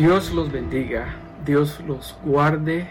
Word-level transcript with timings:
Dios 0.00 0.32
los 0.32 0.50
bendiga, 0.50 1.14
Dios 1.44 1.78
los 1.86 2.16
guarde. 2.24 2.88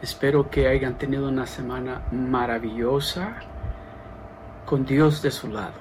Espero 0.00 0.48
que 0.48 0.68
hayan 0.68 0.96
tenido 0.96 1.28
una 1.28 1.44
semana 1.44 2.00
maravillosa 2.10 3.40
con 4.64 4.86
Dios 4.86 5.20
de 5.20 5.30
su 5.32 5.48
lado. 5.48 5.74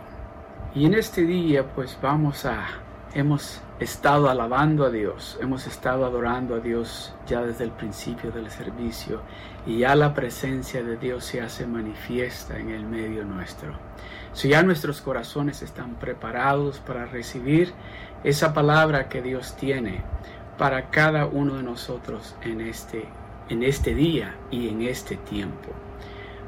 Y 0.73 0.85
en 0.85 0.95
este 0.95 1.21
día 1.21 1.65
pues 1.65 1.97
vamos 2.01 2.43
a, 2.43 2.67
hemos 3.13 3.61
estado 3.79 4.29
alabando 4.29 4.83
a 4.83 4.89
Dios, 4.89 5.37
hemos 5.41 5.65
estado 5.65 6.05
adorando 6.05 6.55
a 6.55 6.59
Dios 6.59 7.13
ya 7.25 7.41
desde 7.41 7.63
el 7.63 7.71
principio 7.71 8.31
del 8.31 8.49
servicio 8.49 9.21
y 9.65 9.77
ya 9.77 9.95
la 9.95 10.13
presencia 10.13 10.83
de 10.83 10.97
Dios 10.97 11.23
se 11.23 11.39
hace 11.39 11.65
manifiesta 11.65 12.59
en 12.59 12.71
el 12.71 12.83
medio 12.83 13.23
nuestro. 13.23 13.71
Si 14.33 14.49
ya 14.49 14.61
nuestros 14.61 14.99
corazones 14.99 15.61
están 15.61 15.95
preparados 15.95 16.79
para 16.79 17.05
recibir 17.05 17.71
esa 18.25 18.53
palabra 18.53 19.07
que 19.07 19.21
Dios 19.21 19.55
tiene 19.55 20.03
para 20.57 20.89
cada 20.89 21.25
uno 21.25 21.55
de 21.55 21.63
nosotros 21.63 22.35
en 22.41 22.61
este, 22.61 23.05
en 23.49 23.63
este 23.63 23.93
día 23.93 24.35
y 24.51 24.69
en 24.69 24.81
este 24.81 25.17
tiempo. 25.17 25.69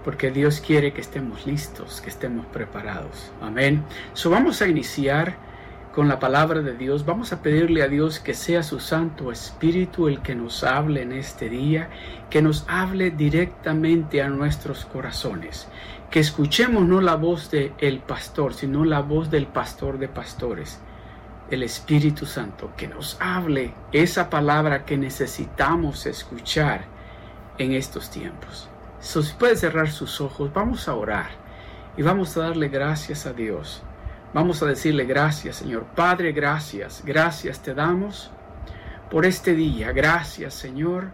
Porque 0.04 0.31
Dios 0.31 0.62
quiere 0.62 0.94
que 0.94 1.02
estemos 1.02 1.45
listos, 1.45 2.02
que 2.02 2.09
estemos 2.09 2.46
preparados. 2.46 3.31
Amén. 3.42 3.84
So 4.14 4.30
vamos 4.30 4.62
a 4.62 4.68
iniciar 4.68 5.36
con 5.98 6.08
la 6.08 6.20
palabra 6.20 6.62
de 6.62 6.76
Dios, 6.76 7.08
vamos 7.08 7.34
a 7.34 7.42
pedirle 7.42 7.81
a 7.81 7.88
Dios 7.88 8.20
que 8.20 8.36
sea 8.36 8.62
su 8.62 8.80
Santo 8.80 9.31
Espíritu 9.31 10.08
el 10.08 10.22
que 10.22 10.36
nos 10.36 10.64
hable 10.64 11.02
en 11.02 11.12
este 11.12 11.50
día, 11.50 11.90
que 12.30 12.44
nos 12.44 12.66
hable 12.68 13.09
directamente 13.09 14.22
a 14.22 14.30
nuestros 14.30 14.86
corazones, 14.86 15.68
que 16.12 16.20
escuchemos 16.20 16.88
no 16.88 17.02
la 17.02 17.16
voz 17.16 17.50
del 17.50 17.74
el 17.80 17.98
pastor, 17.98 18.53
sino 18.53 18.86
la 18.86 19.00
voz 19.00 19.31
del 19.31 19.48
pastor 19.48 19.98
de 19.98 20.08
pastores, 20.08 20.80
el 21.50 21.64
Espíritu 21.64 22.26
Santo, 22.26 22.72
que 22.76 22.88
nos 22.88 23.17
hable 23.20 23.73
esa 23.92 24.30
palabra 24.30 24.86
que 24.86 24.98
necesitamos 24.98 26.06
escuchar 26.06 26.86
en 27.58 27.73
estos 27.73 28.09
tiempos. 28.09 28.70
si 29.00 29.22
puede 29.40 29.56
cerrar 29.56 29.90
sus 29.90 30.22
ojos, 30.22 30.52
vamos 30.53 30.88
a 30.88 30.95
orar 30.95 31.30
y 31.95 32.02
vamos 32.02 32.36
a 32.38 32.42
darle 32.42 32.68
gracias 32.68 33.25
a 33.25 33.34
Dios 33.34 33.84
Vamos 34.34 34.62
a 34.62 34.66
decirle 34.66 35.06
gracias, 35.06 35.56
Señor. 35.56 35.86
Padre, 35.95 36.34
gracias. 36.34 37.02
Gracias 37.06 37.62
te 37.62 37.73
damos 37.73 38.30
por 39.09 39.25
este 39.25 39.53
día. 39.56 39.94
Gracias, 39.94 40.53
Señor, 40.53 41.12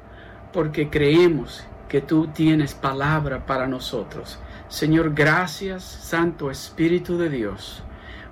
porque 0.51 0.89
creemos 0.89 1.63
que 1.87 2.01
tú 2.01 2.27
tienes 2.27 2.73
palabra 2.73 3.45
para 3.45 3.67
nosotros. 3.67 4.39
Señor, 4.67 5.13
gracias, 5.13 5.83
Santo 5.83 6.49
Espíritu 6.49 7.17
de 7.19 7.29
Dios, 7.29 7.83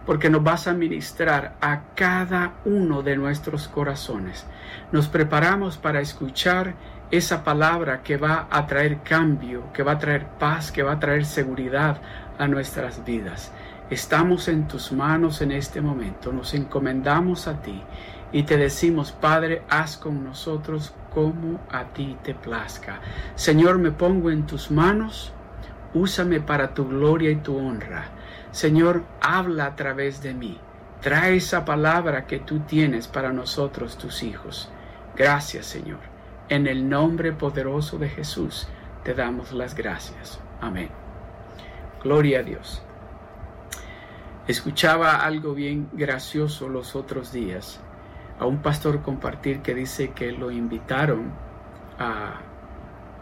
porque 0.05 0.29
nos 0.29 0.43
vas 0.43 0.67
a 0.67 0.73
ministrar 0.73 1.55
a 1.61 1.81
cada 1.95 2.53
uno 2.65 3.03
de 3.03 3.15
nuestros 3.15 3.67
corazones. 3.67 4.45
Nos 4.91 5.07
preparamos 5.07 5.77
para 5.77 6.01
escuchar 6.01 6.73
esa 7.11 7.43
palabra 7.43 8.01
que 8.03 8.17
va 8.17 8.47
a 8.49 8.65
traer 8.65 9.01
cambio, 9.03 9.71
que 9.73 9.83
va 9.83 9.93
a 9.93 9.99
traer 9.99 10.25
paz, 10.39 10.71
que 10.71 10.83
va 10.83 10.93
a 10.93 10.99
traer 10.99 11.25
seguridad 11.25 11.97
a 12.39 12.47
nuestras 12.47 13.03
vidas. 13.03 13.51
Estamos 13.89 14.47
en 14.47 14.67
tus 14.67 14.93
manos 14.93 15.41
en 15.41 15.51
este 15.51 15.81
momento, 15.81 16.31
nos 16.31 16.53
encomendamos 16.53 17.47
a 17.47 17.61
ti 17.61 17.83
y 18.31 18.43
te 18.43 18.55
decimos, 18.55 19.11
Padre, 19.11 19.63
haz 19.69 19.97
con 19.97 20.23
nosotros 20.23 20.93
como 21.13 21.59
a 21.69 21.83
ti 21.85 22.17
te 22.23 22.33
plazca. 22.33 23.01
Señor, 23.35 23.77
me 23.77 23.91
pongo 23.91 24.31
en 24.31 24.47
tus 24.47 24.71
manos, 24.71 25.33
úsame 25.93 26.39
para 26.39 26.73
tu 26.73 26.87
gloria 26.87 27.29
y 27.31 27.35
tu 27.35 27.57
honra. 27.57 28.05
Señor, 28.51 29.03
habla 29.21 29.65
a 29.65 29.75
través 29.75 30.21
de 30.21 30.33
mí. 30.33 30.59
Trae 31.01 31.37
esa 31.37 31.65
palabra 31.65 32.27
que 32.27 32.39
tú 32.39 32.59
tienes 32.59 33.07
para 33.07 33.31
nosotros, 33.31 33.97
tus 33.97 34.23
hijos. 34.23 34.69
Gracias, 35.15 35.65
Señor. 35.65 35.99
En 36.49 36.67
el 36.67 36.89
nombre 36.89 37.31
poderoso 37.31 37.97
de 37.97 38.09
Jesús 38.09 38.67
te 39.03 39.13
damos 39.13 39.53
las 39.53 39.73
gracias. 39.73 40.39
Amén. 40.59 40.89
Gloria 42.03 42.39
a 42.39 42.43
Dios. 42.43 42.83
Escuchaba 44.47 45.23
algo 45.23 45.53
bien 45.53 45.87
gracioso 45.93 46.67
los 46.67 46.95
otros 46.95 47.31
días, 47.31 47.79
a 48.37 48.45
un 48.45 48.61
pastor 48.61 49.01
compartir 49.01 49.61
que 49.61 49.73
dice 49.73 50.11
que 50.11 50.31
lo 50.31 50.51
invitaron 50.51 51.31
a 51.97 52.41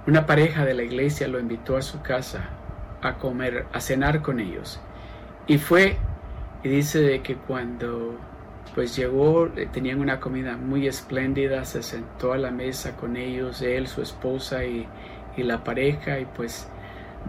una 0.07 0.25
pareja 0.25 0.65
de 0.65 0.73
la 0.73 0.83
iglesia, 0.83 1.27
lo 1.27 1.39
invitó 1.39 1.77
a 1.77 1.81
su 1.81 2.01
casa 2.01 2.49
a 3.01 3.17
comer, 3.17 3.67
a 3.73 3.79
cenar 3.79 4.21
con 4.21 4.39
ellos. 4.39 4.79
Y 5.49 5.57
fue, 5.57 5.97
y 6.63 6.69
dice 6.69 7.01
de 7.01 7.21
que 7.23 7.35
cuando 7.35 8.15
pues 8.75 8.95
llegó, 8.95 9.47
eh, 9.47 9.67
tenían 9.73 9.99
una 9.99 10.19
comida 10.19 10.55
muy 10.57 10.87
espléndida, 10.87 11.65
se 11.65 11.81
sentó 11.81 12.33
a 12.33 12.37
la 12.37 12.51
mesa 12.51 12.95
con 12.95 13.17
ellos, 13.17 13.63
él, 13.63 13.87
su 13.87 14.03
esposa 14.03 14.63
y, 14.63 14.87
y 15.35 15.41
la 15.41 15.63
pareja, 15.63 16.19
y 16.19 16.25
pues 16.25 16.69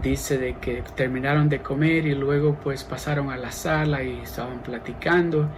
dice 0.03 0.37
de 0.37 0.53
que 0.59 0.83
terminaron 0.95 1.49
de 1.49 1.63
comer 1.63 2.05
y 2.05 2.13
luego 2.13 2.59
pues 2.63 2.83
pasaron 2.83 3.31
a 3.31 3.37
la 3.37 3.51
sala 3.51 4.03
y 4.03 4.19
estaban 4.19 4.61
platicando 4.61 5.49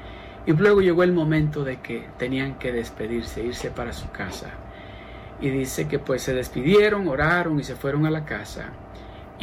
y 0.46 0.54
luego 0.54 0.80
llegó 0.80 1.04
el 1.04 1.12
momento 1.12 1.66
de 1.66 1.82
que 1.82 2.08
tenían 2.18 2.58
que 2.60 2.72
despedirse, 2.72 3.44
irse 3.44 3.72
para 3.72 3.92
su 3.92 4.10
casa. 4.12 4.52
Y 5.42 5.50
dice 5.50 5.90
que 5.90 6.00
pues 6.00 6.22
se 6.22 6.34
despidieron, 6.34 7.10
oraron 7.10 7.60
y 7.60 7.64
se 7.66 7.76
fueron 7.76 8.06
a 8.06 8.10
la 8.10 8.24
casa. 8.24 8.72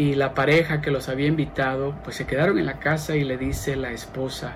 Y 0.00 0.14
la 0.14 0.32
pareja 0.32 0.80
que 0.80 0.90
los 0.90 1.10
había 1.10 1.26
invitado 1.26 1.94
pues 2.02 2.16
se 2.16 2.26
quedaron 2.26 2.58
en 2.58 2.64
la 2.64 2.78
casa 2.78 3.16
y 3.16 3.22
le 3.22 3.36
dice 3.36 3.76
la 3.76 3.92
esposa 3.92 4.54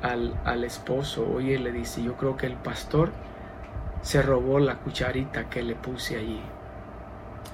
al, 0.00 0.40
al 0.46 0.64
esposo, 0.64 1.30
oye, 1.30 1.58
le 1.58 1.70
dice, 1.70 2.02
yo 2.02 2.16
creo 2.16 2.38
que 2.38 2.46
el 2.46 2.54
pastor 2.54 3.10
se 4.00 4.22
robó 4.22 4.60
la 4.60 4.76
cucharita 4.76 5.50
que 5.50 5.62
le 5.62 5.74
puse 5.74 6.16
allí. 6.16 6.40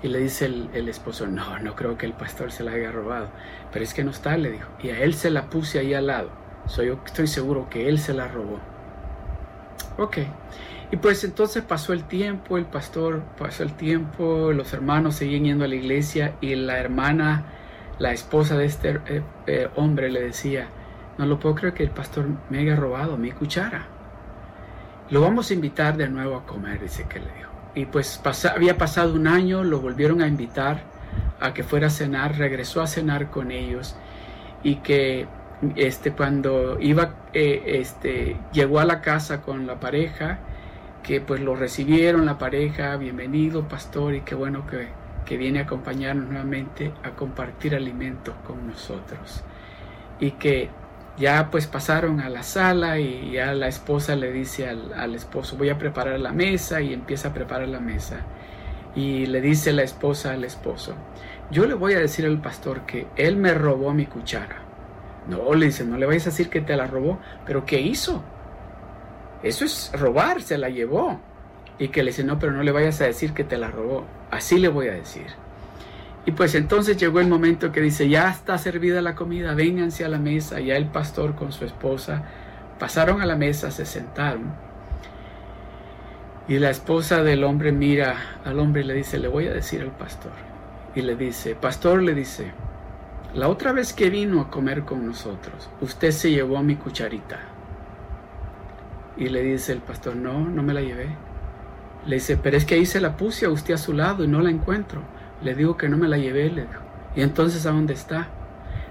Y 0.05 0.07
le 0.07 0.21
dice 0.21 0.45
el, 0.47 0.89
esposo, 0.89 1.27
no, 1.27 1.59
no 1.59 1.75
creo 1.75 1.99
que 1.99 2.07
el 2.07 2.13
pastor 2.13 2.53
se 2.53 2.63
la 2.63 2.75
haya 2.75 2.93
robado. 2.93 3.27
Pero 3.73 3.85
es 3.85 3.93
que 3.93 4.05
no 4.05 4.13
está, 4.13 4.37
le 4.37 4.53
dijo. 4.53 4.69
Y 4.81 4.91
a 4.91 5.01
él 5.01 5.15
se 5.15 5.31
la 5.31 5.51
puse 5.51 5.81
ahí 5.81 5.95
al 5.95 6.07
lado. 6.07 6.31
So, 6.69 6.85
yo 6.85 7.01
estoy 7.05 7.27
seguro 7.27 7.69
que 7.69 7.89
él 7.89 7.99
se 7.99 8.15
la 8.15 8.29
robó. 8.29 8.61
Ok. 9.99 10.19
Y 10.91 10.97
pues 10.97 11.23
entonces 11.23 11.63
pasó 11.63 11.93
el 11.93 12.05
tiempo, 12.05 12.59
el 12.59 12.65
pastor 12.65 13.23
pasó 13.39 13.63
el 13.63 13.75
tiempo, 13.75 14.53
los 14.53 14.73
hermanos 14.73 15.15
seguían 15.17 15.45
yendo 15.45 15.65
a 15.65 15.69
la 15.69 15.77
iglesia 15.77 16.35
y 16.41 16.55
la 16.57 16.79
hermana, 16.79 17.45
la 17.99 18.13
esposa 18.13 18.57
de 18.57 18.65
este 18.65 19.01
eh, 19.07 19.23
eh, 19.47 19.69
hombre 19.77 20.11
le 20.11 20.21
decía, 20.21 20.69
no 21.17 21.27
lo 21.27 21.39
puedo 21.39 21.55
creer 21.55 21.75
que 21.75 21.85
el 21.85 21.91
pastor 21.91 22.27
me 22.49 22.59
haya 22.59 22.75
robado 22.75 23.17
mi 23.17 23.31
cuchara. 23.31 23.87
Lo 25.11 25.21
vamos 25.21 25.51
a 25.51 25.55
invitar 25.55 25.97
de 25.97 26.09
nuevo 26.09 26.37
a 26.37 26.47
comer, 26.47 26.81
dice 26.81 27.07
que 27.09 27.21
le 27.21 27.33
dijo 27.35 27.51
y 27.75 27.87
pues 27.87 28.21
había 28.47 28.77
pasado 28.79 29.15
un 29.15 29.27
año, 29.27 29.63
lo 29.63 29.81
volvieron 29.81 30.23
a 30.23 30.27
invitar 30.27 30.83
a 31.41 31.55
que 31.55 31.63
fuera 31.63 31.87
a 31.87 31.91
cenar, 31.91 32.37
regresó 32.37 32.83
a 32.83 32.87
cenar 32.87 33.31
con 33.31 33.51
ellos 33.51 33.97
y 34.63 34.77
que 34.77 35.27
este 35.77 36.13
cuando 36.13 36.79
iba 36.81 37.15
eh, 37.33 37.63
este 37.81 38.37
llegó 38.53 38.81
a 38.81 38.85
la 38.85 39.01
casa 39.01 39.43
con 39.43 39.67
la 39.67 39.79
pareja 39.79 40.39
que 41.03 41.21
pues 41.21 41.41
lo 41.41 41.57
recibieron 41.57 42.27
la 42.27 42.39
pareja 42.39 42.97
bienvenido 42.97 43.69
pastor 43.69 44.15
y 44.15 44.21
qué 44.21 44.35
bueno 44.35 44.67
que, 44.67 44.89
que 45.25 45.37
viene 45.37 45.61
a 45.61 45.63
acompañarnos 45.63 46.29
nuevamente 46.29 46.93
a 47.03 47.11
compartir 47.11 47.75
alimentos 47.75 48.35
con 48.47 48.67
nosotros 48.67 49.43
y 50.21 50.33
que 50.33 50.71
ya 51.17 51.51
pues 51.51 51.67
pasaron 51.67 52.21
a 52.21 52.29
la 52.29 52.43
sala 52.43 52.99
y 52.99 53.33
ya 53.33 53.53
la 53.53 53.69
esposa 53.69 54.17
le 54.17 54.33
dice 54.33 54.69
al, 54.69 55.15
esposo, 55.15 55.57
voy 55.57 55.69
a 55.69 55.79
preparar 55.79 56.19
la 56.19 56.33
mesa 56.33 56.81
y 56.81 56.93
empieza 56.93 57.29
a 57.29 57.35
preparar 57.35 57.69
la 57.69 57.81
mesa. 57.81 58.21
Y 58.95 59.27
le 59.27 59.41
dice 59.41 59.73
la 59.73 59.83
esposa 59.83 60.33
al 60.33 60.45
esposo, 60.45 60.95
yo 61.51 61.67
le 61.67 61.75
voy 61.75 61.93
a 61.93 62.01
decir 62.01 62.27
al 62.27 62.41
pastor 62.41 62.87
que 62.87 63.07
él 63.17 63.37
me 63.37 63.55
robó 63.55 63.93
mi 63.93 64.07
cuchara. 64.07 64.63
No, 65.29 65.55
le 65.55 65.67
dice, 65.67 65.85
no 65.85 65.97
le 65.97 66.07
vayas 66.07 66.27
a 66.27 66.31
decir 66.31 66.49
que 66.49 66.61
te 66.61 66.75
la 66.75 66.87
robó, 66.87 67.21
pero 67.45 67.67
¿qué 67.67 67.81
hizo? 67.81 68.25
Eso 69.43 69.65
es 69.65 69.91
robar, 69.95 70.43
se 70.43 70.59
la 70.59 70.69
llevó. 70.69 71.21
Y 71.79 71.89
que 71.89 72.03
le 72.03 72.11
dice, 72.11 72.25
no, 72.25 72.39
pero 72.39 72.53
no 72.53 72.63
le 72.63 72.73
vayas 72.73 73.01
a 73.01 73.05
decir 73.05 73.33
que 73.33 73.45
te 73.45 73.57
la 73.57 73.71
robó. 73.71 74.05
Así 74.31 74.59
le 74.59 74.69
voy 74.69 74.89
a 74.89 74.93
decir. 74.93 75.27
Y 76.27 76.33
pues 76.33 76.55
entonces 76.55 76.99
llegó 76.99 77.21
el 77.21 77.29
momento 77.29 77.73
que 77.73 77.81
dice, 77.81 78.09
ya 78.09 78.31
está 78.31 78.59
servida 78.59 79.01
la 79.01 79.15
comida, 79.15 79.55
vénganse 79.55 80.05
a 80.05 80.09
la 80.09 80.19
mesa. 80.19 80.61
Ya 80.61 80.77
el 80.77 80.87
pastor 80.87 81.35
con 81.35 81.53
su 81.53 81.65
esposa 81.65 82.23
pasaron 82.79 83.23
a 83.23 83.27
la 83.27 83.37
mesa, 83.37 83.71
se 83.71 83.87
sentaron. 83.87 84.53
Y 86.49 86.59
la 86.59 86.71
esposa 86.71 87.23
del 87.23 87.45
hombre 87.45 87.73
mira 87.73 88.41
al 88.45 88.59
hombre 88.59 88.83
y 88.83 88.85
le 88.85 88.95
dice, 88.95 89.19
le 89.19 89.29
voy 89.29 89.47
a 89.47 89.53
decir 89.53 89.81
al 89.81 89.93
pastor. 89.93 90.33
Y 90.95 91.03
le 91.03 91.17
dice, 91.17 91.55
pastor 91.55 92.03
le 92.03 92.15
dice, 92.15 92.53
la 93.35 93.49
otra 93.49 93.73
vez 93.73 93.93
que 93.93 94.11
vino 94.11 94.41
a 94.41 94.51
comer 94.51 94.83
con 94.83 95.07
nosotros, 95.07 95.71
usted 95.81 96.11
se 96.11 96.33
llevó 96.33 96.61
mi 96.63 96.75
cucharita. 96.75 97.39
Y 99.21 99.29
le 99.29 99.43
dice 99.43 99.73
el 99.73 99.81
pastor, 99.81 100.17
no, 100.17 100.49
no 100.49 100.63
me 100.63 100.73
la 100.73 100.81
llevé. 100.81 101.11
Le 102.07 102.17
dice, 102.17 102.39
pero 102.39 102.57
es 102.57 102.65
que 102.65 102.77
ahí 102.77 102.87
se 102.87 103.03
la 103.03 103.19
puse 103.19 103.45
a 103.45 103.51
usted 103.51 103.75
a 103.75 103.79
su 103.79 103.93
lado 103.93 104.25
y 104.25 104.29
no 104.29 104.41
la 104.41 104.49
encuentro. 104.49 105.03
Le 105.43 105.55
digo 105.55 105.77
que 105.77 105.91
no 105.91 105.99
me 105.99 106.09
la 106.09 106.17
llevé, 106.17 106.49
le 106.51 106.63
dijo. 106.63 106.81
Y 107.15 107.21
entonces, 107.21 107.67
¿a 107.67 107.71
dónde 107.71 107.93
está? 107.93 108.29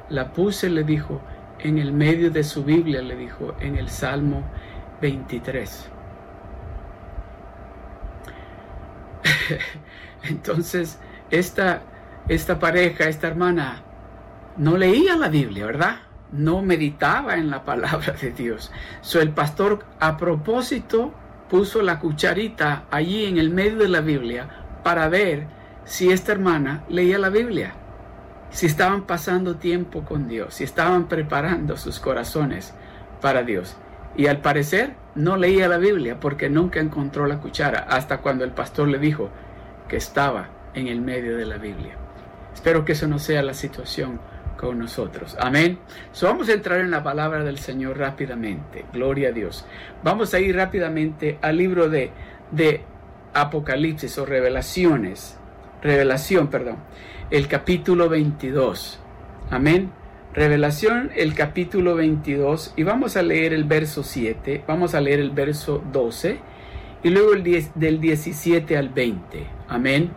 La 0.08 0.32
puse, 0.32 0.70
le 0.70 0.84
dijo, 0.84 1.20
en 1.58 1.80
el 1.80 1.92
medio 1.94 2.30
de 2.30 2.44
su 2.44 2.64
Biblia, 2.64 3.02
le 3.02 3.16
dijo, 3.16 3.56
en 3.60 3.76
el 3.76 3.90
Salmo 3.90 4.44
23. 5.02 5.90
Entonces, 10.30 11.00
esta, 11.32 11.82
esta 12.28 12.60
pareja, 12.60 13.06
esta 13.06 13.28
hermana, 13.28 13.82
no 14.58 14.78
leía 14.78 15.16
la 15.16 15.30
Biblia, 15.30 15.66
¿verdad? 15.66 16.09
No 16.32 16.62
meditaba 16.62 17.36
en 17.36 17.50
la 17.50 17.64
palabra 17.64 18.14
de 18.14 18.32
Dios. 18.32 18.72
So, 19.02 19.22
el 19.22 19.32
pastor 19.32 19.86
a 20.00 20.18
propósito 20.18 21.14
puso 21.50 21.82
la 21.82 22.00
cucharita 22.00 22.86
allí 22.92 23.26
en 23.26 23.38
el 23.38 23.50
medio 23.50 23.80
de 23.80 23.90
la 23.90 24.02
Biblia 24.02 24.48
para 24.84 25.10
ver 25.10 25.48
si 25.86 26.12
esta 26.12 26.32
hermana 26.32 26.84
leía 26.88 27.18
la 27.18 27.30
Biblia, 27.30 27.74
si 28.52 28.68
estaban 28.68 29.04
pasando 29.04 29.56
tiempo 29.56 30.04
con 30.06 30.28
Dios, 30.28 30.56
si 30.56 30.64
estaban 30.64 31.08
preparando 31.08 31.78
sus 31.78 32.00
corazones 32.00 32.74
para 33.22 33.44
Dios. 33.44 33.76
Y 34.16 34.28
al 34.28 34.42
parecer 34.42 34.96
no 35.16 35.38
leía 35.38 35.68
la 35.68 35.78
Biblia 35.78 36.20
porque 36.20 36.50
nunca 36.50 36.80
encontró 36.80 37.26
la 37.26 37.40
cuchara 37.40 37.80
hasta 37.90 38.20
cuando 38.20 38.44
el 38.44 38.52
pastor 38.52 38.88
le 38.88 39.00
dijo 39.00 39.30
que 39.88 39.98
estaba 39.98 40.50
en 40.74 40.88
el 40.88 41.02
medio 41.02 41.36
de 41.38 41.46
la 41.46 41.58
Biblia. 41.58 41.96
Espero 42.54 42.86
que 42.86 42.94
eso 42.94 43.08
no 43.08 43.20
sea 43.20 43.42
la 43.42 43.54
situación 43.54 44.20
con 44.60 44.78
nosotros. 44.78 45.38
Amén. 45.40 45.80
So, 46.12 46.28
vamos 46.28 46.50
a 46.50 46.54
entrar 46.54 46.82
en 46.82 46.92
la 46.92 47.02
palabra 47.02 47.46
del 47.46 47.60
Señor 47.60 47.98
rápidamente. 47.98 48.84
Gloria 48.92 49.30
a 49.30 49.32
Dios. 49.32 49.66
Vamos 50.04 50.34
a 50.34 50.40
ir 50.42 50.54
rápidamente 50.54 51.40
al 51.42 51.56
libro 51.56 51.90
de, 51.90 52.12
de 52.52 52.82
Apocalipsis 53.34 54.18
o 54.18 54.26
Revelaciones. 54.26 55.38
Revelación, 55.82 56.50
perdón. 56.50 56.76
El 57.32 57.48
capítulo 57.48 58.10
22. 58.10 59.00
Amén. 59.50 59.92
Revelación, 60.34 61.12
el 61.16 61.36
capítulo 61.36 61.96
22. 61.96 62.74
Y 62.76 62.84
vamos 62.84 63.16
a 63.16 63.22
leer 63.22 63.54
el 63.54 63.64
verso 63.64 64.04
7. 64.04 64.66
Vamos 64.68 64.94
a 64.94 65.00
leer 65.00 65.22
el 65.22 65.32
verso 65.32 65.82
12. 65.94 66.38
Y 67.04 67.10
luego 67.12 67.32
el 67.32 67.44
10, 67.44 67.72
del 67.76 68.02
17 68.02 68.76
al 68.76 68.90
20. 68.90 69.48
Amén. 69.70 70.12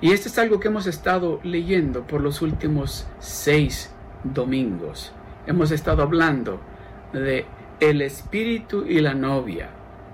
Y 0.00 0.12
esto 0.12 0.28
es 0.28 0.38
algo 0.38 0.60
que 0.60 0.68
hemos 0.68 0.86
estado 0.86 1.40
leyendo 1.42 2.06
por 2.06 2.20
los 2.20 2.42
últimos 2.42 3.06
seis 3.18 3.90
domingos. 4.24 5.12
Hemos 5.46 5.70
estado 5.70 6.02
hablando 6.02 6.60
de 7.12 7.46
el 7.80 8.02
espíritu 8.02 8.84
y 8.86 9.00
la 9.00 9.14
novia. 9.14 9.70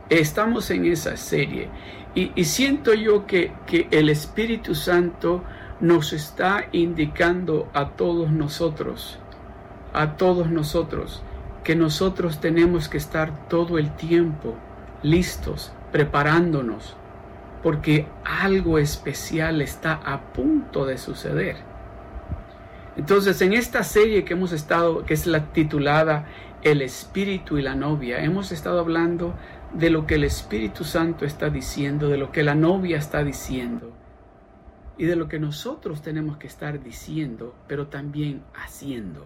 Estamos 0.08 0.70
en 0.70 0.84
esa 0.86 1.16
serie 1.16 1.68
y, 2.14 2.30
y 2.34 2.44
siento 2.44 2.94
yo 2.94 3.26
que, 3.26 3.52
que 3.66 3.88
el 3.90 4.08
Espíritu 4.08 4.74
Santo 4.74 5.42
nos 5.80 6.12
está 6.12 6.66
indicando 6.72 7.68
a 7.72 7.90
todos 7.90 8.30
nosotros, 8.30 9.18
a 9.92 10.16
todos 10.16 10.50
nosotros, 10.50 11.22
que 11.64 11.74
nosotros 11.74 12.40
tenemos 12.40 12.88
que 12.88 12.98
estar 12.98 13.48
todo 13.48 13.78
el 13.78 13.94
tiempo 13.96 14.54
listos, 15.02 15.72
preparándonos 15.90 16.96
porque 17.62 18.06
algo 18.24 18.78
especial 18.78 19.62
está 19.62 19.94
a 19.94 20.32
punto 20.32 20.84
de 20.84 20.98
suceder. 20.98 21.56
Entonces, 22.96 23.40
en 23.40 23.52
esta 23.52 23.84
serie 23.84 24.24
que 24.24 24.34
hemos 24.34 24.52
estado, 24.52 25.04
que 25.04 25.14
es 25.14 25.26
la 25.26 25.52
titulada 25.52 26.26
El 26.62 26.82
Espíritu 26.82 27.56
y 27.56 27.62
la 27.62 27.74
novia, 27.74 28.22
hemos 28.22 28.52
estado 28.52 28.80
hablando 28.80 29.34
de 29.72 29.90
lo 29.90 30.06
que 30.06 30.16
el 30.16 30.24
Espíritu 30.24 30.84
Santo 30.84 31.24
está 31.24 31.48
diciendo, 31.48 32.08
de 32.08 32.18
lo 32.18 32.30
que 32.30 32.42
la 32.42 32.54
novia 32.54 32.98
está 32.98 33.24
diciendo 33.24 33.92
y 34.98 35.06
de 35.06 35.16
lo 35.16 35.28
que 35.28 35.38
nosotros 35.38 36.02
tenemos 36.02 36.36
que 36.36 36.46
estar 36.46 36.82
diciendo, 36.82 37.54
pero 37.66 37.86
también 37.86 38.42
haciendo. 38.54 39.24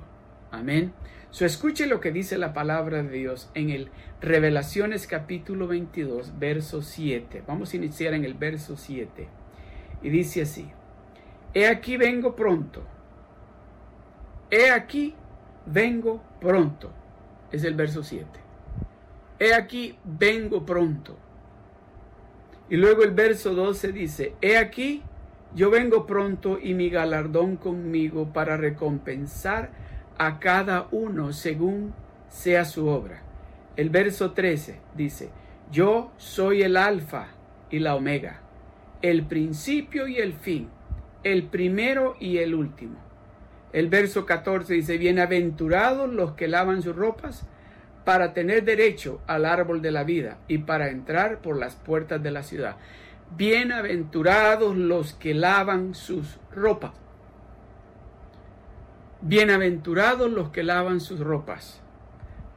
Amén. 0.53 0.93
So, 1.37 1.45
escuche 1.45 1.87
lo 1.87 2.01
que 2.01 2.13
dice 2.13 2.39
la 2.39 2.55
palabra 2.55 3.03
de 3.03 3.11
Dios 3.11 3.51
en 3.53 3.69
el 3.69 3.91
Revelaciones 4.23 5.07
capítulo 5.07 5.67
22, 5.67 6.39
verso 6.39 6.81
7. 6.81 7.43
Vamos 7.47 7.75
a 7.75 7.77
iniciar 7.77 8.15
en 8.15 8.25
el 8.25 8.33
verso 8.33 8.79
7. 8.79 9.29
Y 10.01 10.09
dice 10.09 10.41
así, 10.41 10.71
He 11.53 11.69
aquí 11.69 11.99
vengo 11.99 12.35
pronto. 12.35 12.85
He 14.51 14.71
aquí 14.71 15.15
vengo 15.67 16.23
pronto. 16.41 16.91
Es 17.53 17.65
el 17.65 17.75
verso 17.75 18.03
7. 18.03 18.27
He 19.39 19.53
aquí 19.53 19.99
vengo 20.05 20.65
pronto. 20.65 21.19
Y 22.71 22.77
luego 22.79 23.03
el 23.03 23.11
verso 23.11 23.53
12 23.53 23.93
dice, 23.93 24.35
He 24.41 24.57
aquí 24.57 25.03
yo 25.55 25.69
vengo 25.69 26.07
pronto 26.07 26.59
y 26.59 26.73
mi 26.73 26.89
galardón 26.89 27.57
conmigo 27.57 28.33
para 28.33 28.57
recompensar 28.57 29.85
a 30.19 30.39
cada 30.39 30.89
uno 30.91 31.33
según 31.33 31.95
sea 32.29 32.65
su 32.65 32.87
obra. 32.89 33.23
El 33.77 33.91
verso 33.91 34.33
13 34.33 34.81
dice, 34.95 35.31
yo 35.71 36.13
soy 36.17 36.63
el 36.63 36.77
alfa 36.77 37.29
y 37.71 37.79
la 37.79 37.95
omega, 37.95 38.41
el 39.03 39.27
principio 39.27 40.09
y 40.09 40.17
el 40.17 40.33
fin, 40.33 40.69
el 41.25 41.45
primero 41.45 42.17
y 42.21 42.39
el 42.39 42.55
último. 42.55 42.99
El 43.73 43.89
verso 43.89 44.25
14 44.25 44.73
dice, 44.73 44.97
bienaventurados 44.97 46.11
los 46.11 46.33
que 46.33 46.49
lavan 46.49 46.83
sus 46.83 46.97
ropas 46.97 47.47
para 48.05 48.33
tener 48.33 48.65
derecho 48.65 49.21
al 49.27 49.45
árbol 49.45 49.83
de 49.83 49.91
la 49.91 50.05
vida 50.05 50.39
y 50.49 50.59
para 50.59 50.89
entrar 50.89 51.41
por 51.43 51.59
las 51.59 51.75
puertas 51.75 52.23
de 52.23 52.31
la 52.31 52.43
ciudad. 52.43 52.77
Bienaventurados 53.37 54.77
los 54.77 55.13
que 55.15 55.35
lavan 55.35 55.95
sus 55.95 56.39
ropas 56.53 56.93
Bienaventurados 59.23 60.31
los 60.31 60.51
que 60.51 60.63
lavan 60.63 61.01
sus 61.01 61.21
ropas. 61.21 61.81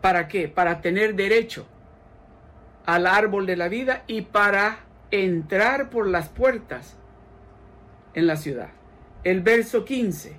¿Para 0.01 0.27
qué? 0.27 0.49
Para 0.49 0.81
tener 0.81 1.15
derecho 1.15 1.65
al 2.85 3.07
árbol 3.07 3.45
de 3.45 3.55
la 3.55 3.69
vida 3.69 4.03
y 4.07 4.23
para 4.23 4.79
entrar 5.09 5.89
por 5.89 6.07
las 6.07 6.27
puertas 6.27 6.97
en 8.13 8.27
la 8.27 8.35
ciudad. 8.35 8.71
El 9.23 9.41
verso 9.41 9.85
15. 9.85 10.35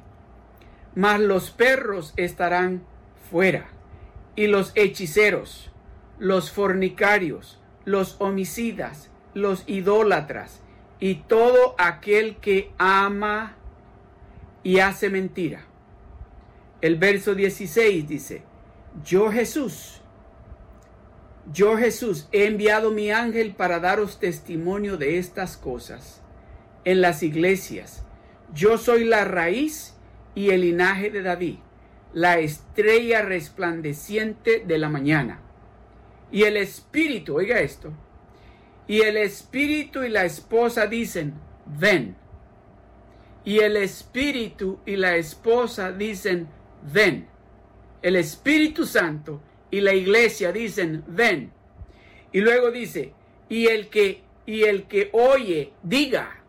Mas 0.95 1.21
los 1.21 1.51
perros 1.51 2.13
estarán 2.17 2.83
fuera, 3.31 3.69
y 4.37 4.47
los 4.47 4.73
hechiceros, 4.75 5.71
los 6.19 6.51
fornicarios, 6.51 7.63
los 7.87 8.21
homicidas, 8.21 9.11
los 9.33 9.65
idólatras, 9.67 10.61
y 10.99 11.15
todo 11.15 11.75
aquel 11.79 12.37
que 12.37 12.73
ama 12.77 13.55
y 14.63 14.81
hace 14.81 15.09
mentira 15.09 15.70
el 16.81 16.97
verso 16.97 17.35
16 17.35 18.09
dice, 18.09 18.43
yo 19.05 19.31
Jesús, 19.31 20.01
yo 21.53 21.77
Jesús 21.77 22.29
he 22.33 22.47
enviado 22.47 22.91
mi 22.91 23.11
ángel 23.11 23.55
para 23.55 23.81
daros 23.81 24.19
testimonio 24.19 24.97
de 24.97 25.19
estas 25.19 25.57
cosas 25.57 26.23
en 26.85 27.01
las 27.01 27.23
iglesias. 27.23 28.05
Yo 28.55 28.79
soy 28.79 29.05
la 29.05 29.25
raíz 29.25 29.95
y 30.35 30.51
el 30.51 30.63
linaje 30.63 31.11
de 31.11 31.23
David, 31.23 31.57
la 32.13 32.39
estrella 32.39 33.23
resplandeciente 33.23 34.63
de 34.67 34.79
la 34.79 34.89
mañana. 34.89 35.41
Y 36.33 36.45
el 36.45 36.57
espíritu, 36.57 37.37
oiga 37.37 37.61
esto, 37.61 37.93
y 38.87 39.03
el 39.03 39.17
espíritu 39.17 40.03
y 40.03 40.09
la 40.09 40.25
esposa 40.25 40.87
dicen, 40.87 41.35
ven. 41.67 42.17
Y 43.45 43.61
el 43.61 43.77
espíritu 43.77 44.81
y 44.85 44.97
la 44.97 45.17
esposa 45.17 45.93
dicen, 45.93 46.41
ven. 46.41 46.60
El 48.03 48.17
Espíritu 48.17 48.87
Santo 48.87 49.43
y 49.71 49.81
la 49.81 49.95
iglesia 49.95 50.53
dicen, 50.53 51.05
ven. 51.07 51.53
Y 52.33 52.41
luego 52.41 52.71
dice, 52.71 53.13
y 53.49 53.67
el 53.67 53.89
que, 53.89 54.23
y 54.47 54.63
el 54.63 54.85
que 54.85 55.11
oye, 55.13 55.73
diga. 55.83 56.43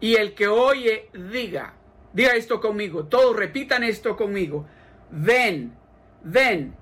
Y 0.00 0.16
el 0.16 0.34
que 0.34 0.48
oye, 0.48 1.08
diga. 1.12 1.74
Diga 2.12 2.32
esto 2.34 2.60
conmigo. 2.60 3.06
Todos 3.06 3.36
repitan 3.36 3.82
esto 3.82 4.16
conmigo. 4.16 4.66
Ven, 5.10 5.74
ven. 6.22 6.76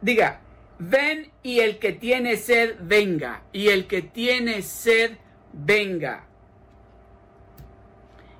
Diga, 0.00 0.40
ven 0.78 1.32
y 1.42 1.60
el 1.60 1.78
que 1.78 1.92
tiene 1.92 2.36
sed, 2.36 2.76
venga. 2.80 3.42
Y 3.52 3.68
el 3.68 3.86
que 3.86 4.02
tiene 4.02 4.62
sed, 4.62 5.18
venga. 5.52 6.26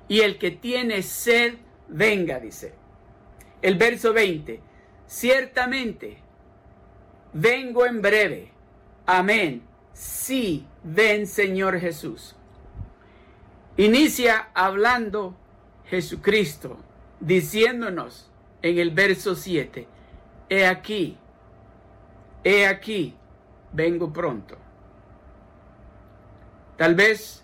Y 0.07 0.21
el 0.21 0.37
que 0.37 0.51
tiene 0.51 1.01
sed, 1.01 1.55
venga, 1.89 2.39
dice. 2.39 2.73
El 3.67 3.75
verso 3.75 4.13
20. 4.13 4.61
Ciertamente, 5.07 6.19
vengo 7.33 7.85
en 7.85 8.01
breve. 8.01 8.53
Amén. 9.05 9.61
Sí, 9.91 10.65
ven 10.85 11.27
Señor 11.27 11.77
Jesús. 11.77 12.37
Inicia 13.75 14.51
hablando 14.53 15.35
Jesucristo, 15.83 16.77
diciéndonos 17.19 18.31
en 18.61 18.77
el 18.77 18.91
verso 18.91 19.35
7, 19.35 19.85
he 20.47 20.65
aquí, 20.65 21.17
he 22.45 22.65
aquí, 22.65 23.15
vengo 23.73 24.13
pronto. 24.13 24.57
Tal 26.77 26.95
vez 26.95 27.43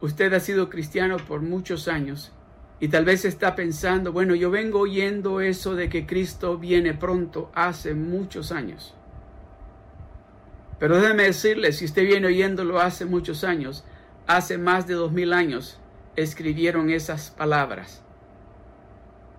usted 0.00 0.32
ha 0.32 0.40
sido 0.40 0.70
cristiano 0.70 1.18
por 1.18 1.42
muchos 1.42 1.86
años 1.86 2.32
y 2.80 2.88
tal 2.88 3.04
vez 3.04 3.26
está 3.26 3.54
pensando, 3.54 4.10
bueno, 4.10 4.34
yo 4.34 4.50
vengo 4.50 4.80
oyendo 4.80 5.42
eso 5.42 5.74
de 5.74 5.90
que 5.90 6.06
Cristo 6.06 6.56
viene 6.56 6.94
pronto 6.94 7.50
hace 7.54 7.92
muchos 7.92 8.52
años. 8.52 8.94
Pero 10.78 10.98
déjeme 10.98 11.24
decirle, 11.24 11.72
si 11.72 11.84
usted 11.84 12.06
viene 12.06 12.28
oyéndolo 12.28 12.80
hace 12.80 13.04
muchos 13.04 13.44
años, 13.44 13.84
hace 14.26 14.56
más 14.56 14.86
de 14.86 14.94
dos 14.94 15.12
mil 15.12 15.34
años 15.34 15.78
escribieron 16.16 16.88
esas 16.88 17.30
palabras. 17.30 18.02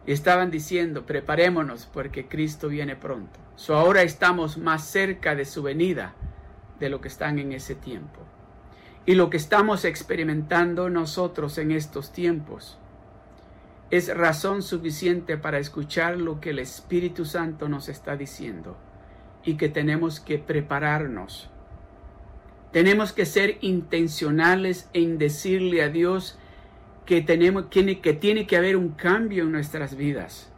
Y 0.05 0.11
estaban 0.11 0.51
diciendo, 0.51 1.07
preparémonos 1.07 1.87
porque 1.87 2.27
Cristo 2.27 2.67
viene 2.67 2.95
pronto. 2.95 3.39
So 3.55 3.75
ahora 3.75 4.03
estamos 4.03 4.59
más 4.59 4.85
cerca 4.85 5.33
de 5.33 5.45
su 5.45 5.63
venida 5.63 6.13
de 6.79 6.89
lo 6.89 7.01
que 7.01 7.07
están 7.07 7.39
en 7.39 7.53
ese 7.53 7.73
tiempo. 7.73 8.19
Y 9.07 9.15
lo 9.15 9.31
que 9.31 9.37
estamos 9.37 9.83
experimentando 9.83 10.91
nosotros 10.91 11.57
en 11.57 11.71
estos 11.71 12.11
tiempos 12.13 12.77
es 13.91 14.15
razón 14.15 14.63
suficiente 14.63 15.37
para 15.37 15.59
escuchar 15.59 16.17
lo 16.17 16.39
que 16.39 16.51
el 16.51 16.59
Espíritu 16.59 17.25
Santo 17.25 17.67
nos 17.67 17.89
está 17.89 18.15
diciendo 18.15 18.77
y 19.43 19.55
que 19.55 19.67
tenemos 19.67 20.21
que 20.21 20.39
prepararnos. 20.39 21.49
Tenemos 22.71 23.11
que 23.11 23.25
ser 23.25 23.57
intencionales 23.59 24.89
en 24.93 25.17
decirle 25.17 25.83
a 25.83 25.89
Dios 25.89 26.39
que, 27.05 27.21
tenemos, 27.21 27.65
que 27.65 28.13
tiene 28.13 28.47
que 28.47 28.55
haber 28.55 28.77
un 28.77 28.91
cambio 28.91 29.43
en 29.43 29.51
nuestras 29.51 29.97
vidas. 29.97 30.49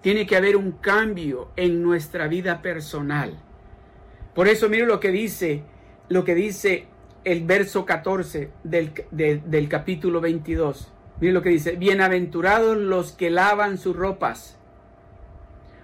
Tiene 0.00 0.26
que 0.26 0.34
haber 0.34 0.56
un 0.56 0.72
cambio 0.72 1.52
en 1.54 1.82
nuestra 1.82 2.26
vida 2.26 2.60
personal. 2.60 3.38
Por 4.34 4.48
eso 4.48 4.68
mire 4.68 4.86
lo 4.86 4.98
que 4.98 5.12
dice, 5.12 5.62
lo 6.08 6.24
que 6.24 6.34
dice 6.34 6.86
el 7.22 7.44
verso 7.44 7.84
14 7.84 8.50
del, 8.64 8.92
del 9.12 9.68
capítulo 9.68 10.20
22. 10.20 10.92
Mire 11.20 11.32
lo 11.32 11.42
que 11.42 11.50
dice, 11.50 11.72
bienaventurados 11.72 12.76
los 12.76 13.12
que 13.12 13.30
lavan 13.30 13.78
sus 13.78 13.94
ropas 13.94 14.58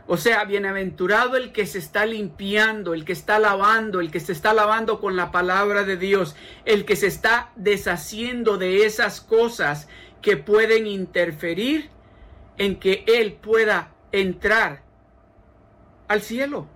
o 0.09 0.17
sea, 0.17 0.45
bienaventurado 0.45 1.37
el 1.37 1.53
que 1.53 1.67
se 1.67 1.79
está 1.79 2.07
limpiando, 2.07 2.95
el 2.95 3.05
que 3.05 3.13
está 3.13 3.41
lavando, 3.41 4.01
el 4.01 4.13
que 4.13 4.21
se 4.21 4.33
está 4.33 4.55
lavando 4.55 5.01
con 5.01 5.17
la 5.17 5.33
palabra 5.33 5.83
de 5.83 5.97
Dios, 5.97 6.37
el 6.65 6.85
que 6.85 6.95
se 6.95 7.09
está 7.09 7.51
deshaciendo 7.57 8.57
de 8.57 8.87
esas 8.87 9.21
cosas 9.21 9.89
que 10.23 10.37
pueden 10.37 10.87
interferir 10.87 11.91
en 12.57 12.79
que 12.79 13.05
Él 13.09 13.33
pueda 13.35 13.95
entrar 14.13 14.83
al 16.07 16.23
cielo. 16.23 16.69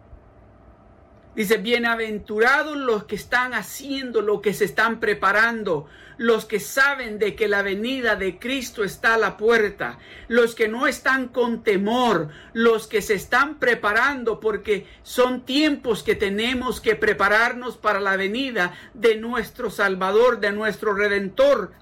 Dice, 1.41 1.57
bienaventurados 1.57 2.77
los 2.77 3.05
que 3.05 3.15
están 3.15 3.55
haciendo, 3.55 4.21
lo 4.21 4.43
que 4.43 4.53
se 4.53 4.67
están 4.67 5.01
preparando, 5.01 5.87
los 6.19 6.45
que 6.45 6.61
saben 6.61 7.19
de 7.19 7.35
que 7.35 7.49
la 7.49 7.63
venida 7.63 8.15
de 8.15 8.39
Cristo 8.39 8.85
está 8.85 9.15
a 9.15 9.17
la 9.17 9.39
puerta, 9.39 9.99
los 10.29 10.55
que 10.55 10.69
no 10.69 10.87
están 10.87 11.29
con 11.29 11.63
temor, 11.63 12.29
los 12.53 12.87
que 12.87 13.01
se 13.01 13.15
están 13.15 13.59
preparando 13.59 14.39
porque 14.39 14.87
son 15.03 15.47
tiempos 15.47 16.03
que 16.03 16.15
tenemos 16.15 16.79
que 16.79 16.95
prepararnos 16.95 17.79
para 17.79 18.01
la 18.01 18.17
venida 18.17 18.75
de 18.93 19.17
nuestro 19.17 19.71
Salvador, 19.71 20.41
de 20.41 20.53
nuestro 20.53 20.93
Redentor. 20.93 21.73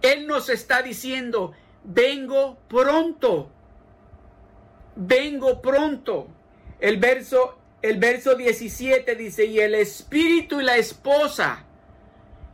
Él 0.00 0.26
nos 0.26 0.48
está 0.48 0.80
diciendo, 0.80 1.52
vengo 1.84 2.56
pronto, 2.70 3.50
vengo 4.96 5.60
pronto. 5.60 6.28
El 6.80 6.96
verso, 6.96 7.59
el 7.82 7.98
verso 7.98 8.34
17 8.34 9.14
dice, 9.14 9.44
y 9.46 9.58
el 9.60 9.74
espíritu 9.74 10.60
y 10.60 10.64
la 10.64 10.76
esposa 10.76 11.66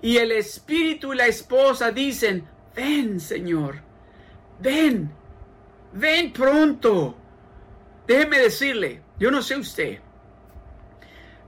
y 0.03 0.19
el 0.19 0.33
espíritu 0.33 1.13
y 1.13 1.17
la 1.17 1.27
esposa 1.27 1.91
dicen, 1.91 2.47
ven 2.75 3.19
Señor, 3.19 3.83
ven, 4.61 5.11
ven 5.93 6.33
pronto. 6.33 7.17
Déjeme 8.07 8.39
decirle, 8.39 9.03
yo 9.19 9.31
no 9.31 9.43
sé 9.43 9.57
usted, 9.57 9.99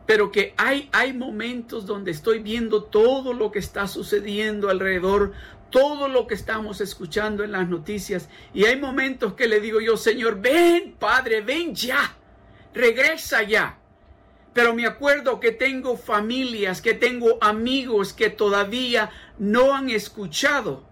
pero 0.07 0.33
que 0.33 0.55
hay, 0.57 0.89
hay 0.93 1.13
momentos 1.13 1.87
donde 1.87 2.11
estoy 2.11 2.41
viendo 2.41 2.83
todo 2.83 3.33
lo 3.33 3.53
que 3.53 3.61
está 3.61 3.87
sucediendo 3.87 4.71
alrededor, 4.71 5.35
todo 5.71 6.09
lo 6.09 6.27
que 6.27 6.35
estamos 6.35 6.81
escuchando 6.81 7.45
en 7.45 7.53
las 7.53 7.69
noticias, 7.69 8.29
y 8.55 8.65
hay 8.65 8.81
momentos 8.81 9.35
que 9.35 9.47
le 9.47 9.61
digo 9.61 9.81
yo, 9.81 9.97
Señor, 9.97 10.41
ven, 10.41 10.97
Padre, 10.99 11.43
ven 11.43 11.75
ya, 11.75 12.17
regresa 12.79 13.43
ya. 13.43 13.79
Pero 14.55 14.73
me 14.73 14.87
acuerdo 14.87 15.41
que 15.41 15.53
tengo 15.53 15.97
familias, 15.97 16.81
que 16.81 16.95
tengo 16.95 17.39
amigos 17.41 18.13
que 18.13 18.31
todavía 18.31 19.11
no 19.39 19.75
han 19.75 19.91
escuchado 19.91 20.85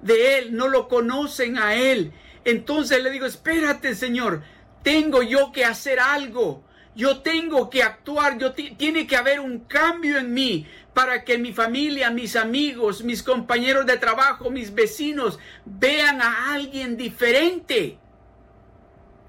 de 0.00 0.38
Él, 0.38 0.56
no 0.56 0.68
lo 0.68 0.88
conocen 0.88 1.58
a 1.58 1.74
Él. 1.74 2.12
Entonces 2.44 3.02
le 3.02 3.10
digo, 3.10 3.26
espérate 3.26 3.94
Señor, 3.94 4.42
tengo 4.82 5.22
yo 5.22 5.52
que 5.52 5.64
hacer 5.64 6.00
algo. 6.00 6.64
Yo 6.94 7.20
tengo 7.20 7.70
que 7.70 7.82
actuar, 7.82 8.38
yo 8.38 8.52
tiene 8.52 9.06
que 9.06 9.16
haber 9.16 9.38
un 9.38 9.60
cambio 9.60 10.18
en 10.18 10.34
mí 10.34 10.66
para 10.94 11.22
que 11.22 11.38
mi 11.38 11.52
familia, 11.52 12.10
mis 12.10 12.34
amigos, 12.34 13.04
mis 13.04 13.22
compañeros 13.22 13.86
de 13.86 13.98
trabajo, 13.98 14.50
mis 14.50 14.74
vecinos 14.74 15.38
vean 15.64 16.20
a 16.20 16.52
alguien 16.54 16.96
diferente 16.96 17.98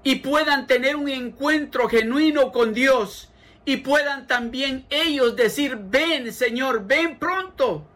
y 0.02 0.16
puedan 0.16 0.66
tener 0.66 0.96
un 0.96 1.08
encuentro 1.08 1.88
genuino 1.88 2.52
con 2.52 2.72
Dios 2.72 3.30
y 3.64 3.78
puedan 3.78 4.26
también 4.26 4.86
ellos 4.90 5.36
decir, 5.36 5.76
ven 5.76 6.32
Señor, 6.32 6.86
ven 6.86 7.18
pronto. 7.18 7.86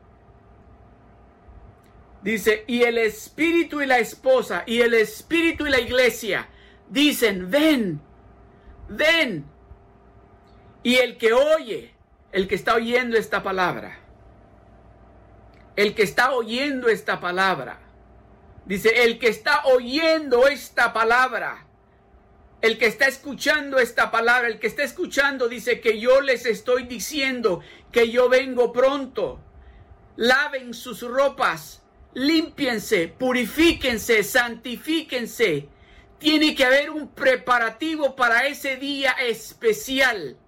Dice, 2.22 2.64
y 2.66 2.82
el 2.82 2.96
espíritu 2.96 3.82
y 3.82 3.86
la 3.86 3.98
esposa, 3.98 4.62
y 4.66 4.80
el 4.80 4.94
espíritu 4.94 5.66
y 5.66 5.70
la 5.70 5.80
iglesia 5.80 6.48
dicen, 6.88 7.50
ven, 7.50 8.00
ven. 8.88 9.44
Y 10.82 10.96
el 10.96 11.18
que 11.18 11.32
oye, 11.32 11.94
el 12.32 12.48
que 12.48 12.54
está 12.54 12.74
oyendo 12.76 13.16
esta 13.16 13.42
palabra, 13.42 13.98
el 15.76 15.94
que 15.94 16.02
está 16.02 16.32
oyendo 16.32 16.88
esta 16.88 17.20
palabra, 17.20 17.78
dice, 18.64 19.04
el 19.04 19.18
que 19.18 19.28
está 19.28 19.64
oyendo 19.66 20.46
esta 20.46 20.92
palabra, 20.92 21.63
el 22.64 22.78
que 22.78 22.86
está 22.86 23.08
escuchando 23.08 23.78
esta 23.78 24.10
palabra, 24.10 24.48
el 24.48 24.58
que 24.58 24.68
está 24.68 24.84
escuchando 24.84 25.48
dice 25.50 25.82
que 25.82 26.00
yo 26.00 26.22
les 26.22 26.46
estoy 26.46 26.84
diciendo 26.84 27.60
que 27.92 28.10
yo 28.10 28.30
vengo 28.30 28.72
pronto. 28.72 29.38
Laven 30.16 30.72
sus 30.72 31.02
ropas, 31.02 31.82
límpiense, 32.14 33.08
purifíquense, 33.08 34.22
santifíquense. 34.22 35.68
Tiene 36.18 36.54
que 36.54 36.64
haber 36.64 36.88
un 36.88 37.08
preparativo 37.08 38.16
para 38.16 38.46
ese 38.46 38.76
día 38.76 39.10
especial. 39.10 40.38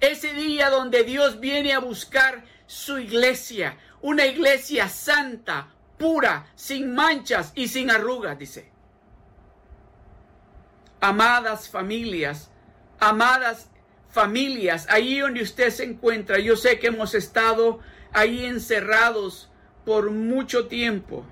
Ese 0.00 0.32
día 0.32 0.70
donde 0.70 1.04
Dios 1.04 1.40
viene 1.40 1.74
a 1.74 1.78
buscar 1.80 2.42
su 2.66 2.98
iglesia. 2.98 3.76
Una 4.00 4.24
iglesia 4.24 4.88
santa, 4.88 5.74
pura, 5.98 6.50
sin 6.54 6.94
manchas 6.94 7.52
y 7.54 7.68
sin 7.68 7.90
arrugas, 7.90 8.38
dice 8.38 8.69
amadas 11.00 11.68
familias, 11.68 12.50
amadas 12.98 13.70
familias, 14.10 14.86
ahí 14.90 15.20
donde 15.20 15.42
usted 15.42 15.70
se 15.70 15.84
encuentra, 15.84 16.38
yo 16.38 16.56
sé 16.56 16.78
que 16.78 16.88
hemos 16.88 17.14
estado 17.14 17.80
ahí 18.12 18.44
encerrados 18.44 19.50
por 19.84 20.10
mucho 20.10 20.66
tiempo. 20.66 21.24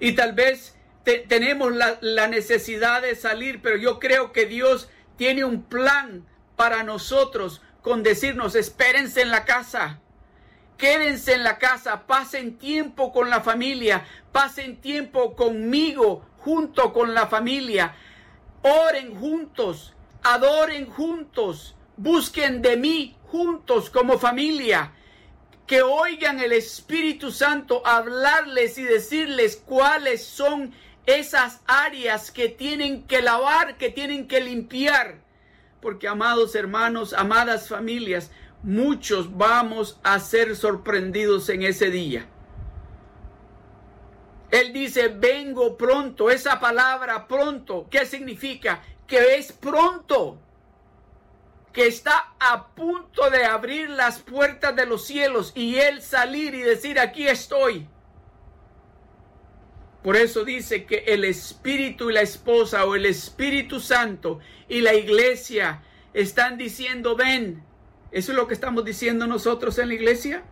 Y 0.00 0.12
tal 0.12 0.32
vez 0.32 0.74
tenemos 1.04 1.74
la, 1.74 1.98
la 2.00 2.26
necesidad 2.28 3.02
de 3.02 3.14
salir, 3.14 3.62
pero 3.62 3.76
yo 3.76 3.98
creo 3.98 4.32
que 4.32 4.46
Dios 4.46 4.88
tiene 5.16 5.44
un 5.44 5.62
plan 5.62 6.26
para 6.56 6.82
nosotros 6.82 7.62
con 7.82 8.02
decirnos, 8.02 8.56
espérense 8.56 9.22
en 9.22 9.30
la 9.30 9.44
casa, 9.44 10.00
quédense 10.76 11.34
en 11.34 11.44
la 11.44 11.58
casa, 11.58 12.06
pasen 12.06 12.58
tiempo 12.58 13.12
con 13.12 13.30
la 13.30 13.42
familia, 13.42 14.04
pasen 14.32 14.80
tiempo 14.80 15.36
conmigo 15.36 16.26
junto 16.38 16.92
con 16.92 17.14
la 17.14 17.28
familia 17.28 17.94
oren 18.66 19.14
juntos, 19.14 19.94
adoren 20.24 20.86
juntos, 20.86 21.76
busquen 21.96 22.62
de 22.62 22.76
mí 22.76 23.16
juntos 23.28 23.90
como 23.90 24.18
familia, 24.18 24.92
que 25.68 25.82
oigan 25.82 26.40
el 26.40 26.52
Espíritu 26.52 27.30
Santo 27.30 27.86
hablarles 27.86 28.76
y 28.78 28.82
decirles 28.82 29.56
cuáles 29.56 30.24
son 30.24 30.72
esas 31.06 31.60
áreas 31.66 32.32
que 32.32 32.48
tienen 32.48 33.04
que 33.04 33.22
lavar, 33.22 33.76
que 33.76 33.90
tienen 33.90 34.26
que 34.26 34.40
limpiar. 34.40 35.20
Porque 35.80 36.08
amados 36.08 36.56
hermanos, 36.56 37.12
amadas 37.12 37.68
familias, 37.68 38.32
muchos 38.64 39.36
vamos 39.36 40.00
a 40.02 40.18
ser 40.18 40.56
sorprendidos 40.56 41.48
en 41.50 41.62
ese 41.62 41.90
día. 41.90 42.26
Él 44.56 44.72
dice, 44.72 45.08
vengo 45.08 45.76
pronto. 45.76 46.30
Esa 46.30 46.58
palabra 46.58 47.28
pronto, 47.28 47.88
¿qué 47.90 48.06
significa? 48.06 48.82
Que 49.06 49.36
es 49.36 49.52
pronto. 49.52 50.38
Que 51.74 51.86
está 51.86 52.32
a 52.40 52.68
punto 52.68 53.28
de 53.28 53.44
abrir 53.44 53.90
las 53.90 54.20
puertas 54.20 54.74
de 54.74 54.86
los 54.86 55.04
cielos 55.04 55.52
y 55.54 55.76
Él 55.76 56.00
salir 56.00 56.54
y 56.54 56.62
decir, 56.62 56.98
aquí 56.98 57.28
estoy. 57.28 57.86
Por 60.02 60.16
eso 60.16 60.42
dice 60.42 60.86
que 60.86 61.04
el 61.06 61.24
Espíritu 61.24 62.08
y 62.08 62.14
la 62.14 62.22
esposa 62.22 62.86
o 62.86 62.94
el 62.94 63.04
Espíritu 63.04 63.78
Santo 63.78 64.38
y 64.68 64.80
la 64.80 64.94
iglesia 64.94 65.82
están 66.14 66.56
diciendo, 66.56 67.14
ven. 67.14 67.62
¿Eso 68.10 68.32
es 68.32 68.38
lo 68.38 68.46
que 68.46 68.54
estamos 68.54 68.86
diciendo 68.86 69.26
nosotros 69.26 69.78
en 69.78 69.88
la 69.88 69.94
iglesia? 69.94 70.44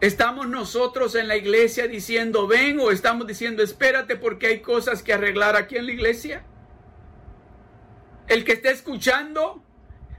¿Estamos 0.00 0.46
nosotros 0.46 1.14
en 1.14 1.26
la 1.26 1.36
iglesia 1.36 1.88
diciendo 1.88 2.46
ven 2.46 2.78
o 2.80 2.90
estamos 2.90 3.26
diciendo 3.26 3.62
espérate 3.62 4.16
porque 4.16 4.48
hay 4.48 4.60
cosas 4.60 5.02
que 5.02 5.14
arreglar 5.14 5.56
aquí 5.56 5.76
en 5.76 5.86
la 5.86 5.92
iglesia? 5.92 6.44
El 8.28 8.44
que 8.44 8.52
está 8.52 8.70
escuchando 8.70 9.64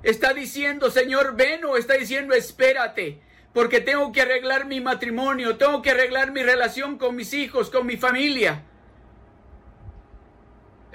está 0.02 0.34
diciendo 0.34 0.90
Señor 0.90 1.36
ven 1.36 1.64
o 1.66 1.78
está 1.78 1.94
diciendo 1.94 2.34
espérate 2.34 3.22
porque 3.54 3.80
tengo 3.80 4.12
que 4.12 4.22
arreglar 4.22 4.66
mi 4.66 4.82
matrimonio, 4.82 5.58
tengo 5.58 5.82
que 5.84 5.92
arreglar 5.92 6.32
mi 6.32 6.42
relación 6.42 6.98
con 6.98 7.16
mis 7.16 7.34
hijos, 7.34 7.70
con 7.70 7.86
mi 7.86 7.98
familia. 7.98 8.64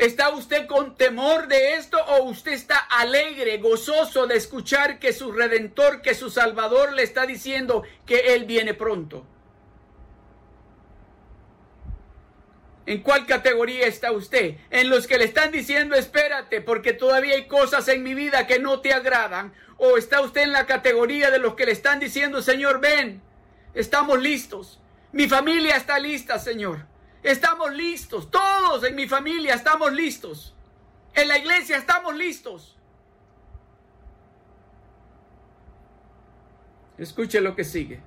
¿Está 0.03 0.31
usted 0.31 0.67
con 0.67 0.97
temor 0.97 1.47
de 1.47 1.75
esto 1.75 1.97
o 1.97 2.25
usted 2.25 2.55
está 2.55 2.77
alegre, 2.77 3.59
gozoso 3.59 4.27
de 4.27 4.35
escuchar 4.35 4.99
que 4.99 5.13
su 5.13 5.31
redentor, 5.31 6.03
que 6.03 6.17
su 6.17 6.29
salvador 6.29 6.93
le 6.93 7.05
está 7.05 7.25
diciendo 7.25 7.85
que 8.05 8.35
Él 8.35 8.45
viene 8.45 8.75
pronto? 8.75 9.25
¿En 12.85 13.01
cuál 13.01 13.27
categoría 13.27 13.87
está 13.87 14.11
usted? 14.11 14.57
¿En 14.71 14.91
los 14.91 15.07
que 15.07 15.19
le 15.19 15.25
están 15.25 15.53
diciendo 15.53 15.95
espérate 15.95 16.61
porque 16.61 16.93
todavía 16.95 17.37
hay 17.37 17.47
cosas 17.47 17.87
en 17.87 18.03
mi 18.03 18.15
vida 18.15 18.49
que 18.49 18.59
no 18.59 18.81
te 18.81 18.93
agradan? 18.93 19.55
¿O 19.77 19.97
está 19.99 20.21
usted 20.21 20.41
en 20.41 20.51
la 20.51 20.67
categoría 20.67 21.31
de 21.31 21.39
los 21.39 21.55
que 21.55 21.67
le 21.67 21.71
están 21.71 22.01
diciendo 22.01 22.43
Señor 22.43 22.81
ven, 22.81 23.23
estamos 23.73 24.21
listos? 24.21 24.81
Mi 25.13 25.29
familia 25.29 25.77
está 25.77 26.01
lista, 26.01 26.41
Señor. 26.41 26.92
Estamos 27.23 27.73
listos. 27.73 28.31
Todos 28.31 28.85
en 28.85 28.95
mi 28.95 29.07
familia 29.07 29.55
estamos 29.55 29.93
listos. 29.93 30.55
En 31.15 31.29
la 31.29 31.39
iglesia 31.39 31.77
estamos 31.77 32.15
listos. 32.17 32.77
Escuche 36.99 37.41
lo 37.41 37.55
que 37.55 37.65
sigue. 37.65 38.01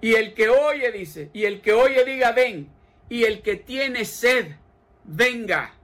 Y 0.00 0.14
el 0.14 0.34
que 0.34 0.48
oye 0.48 0.90
dice, 0.92 1.30
y 1.32 1.44
el 1.44 1.60
que 1.60 1.72
oye 1.72 2.04
diga, 2.04 2.32
ven. 2.32 2.70
Y 3.08 3.24
el 3.24 3.42
que 3.42 3.56
tiene 3.56 4.04
sed, 4.04 4.56
venga. 5.04 5.74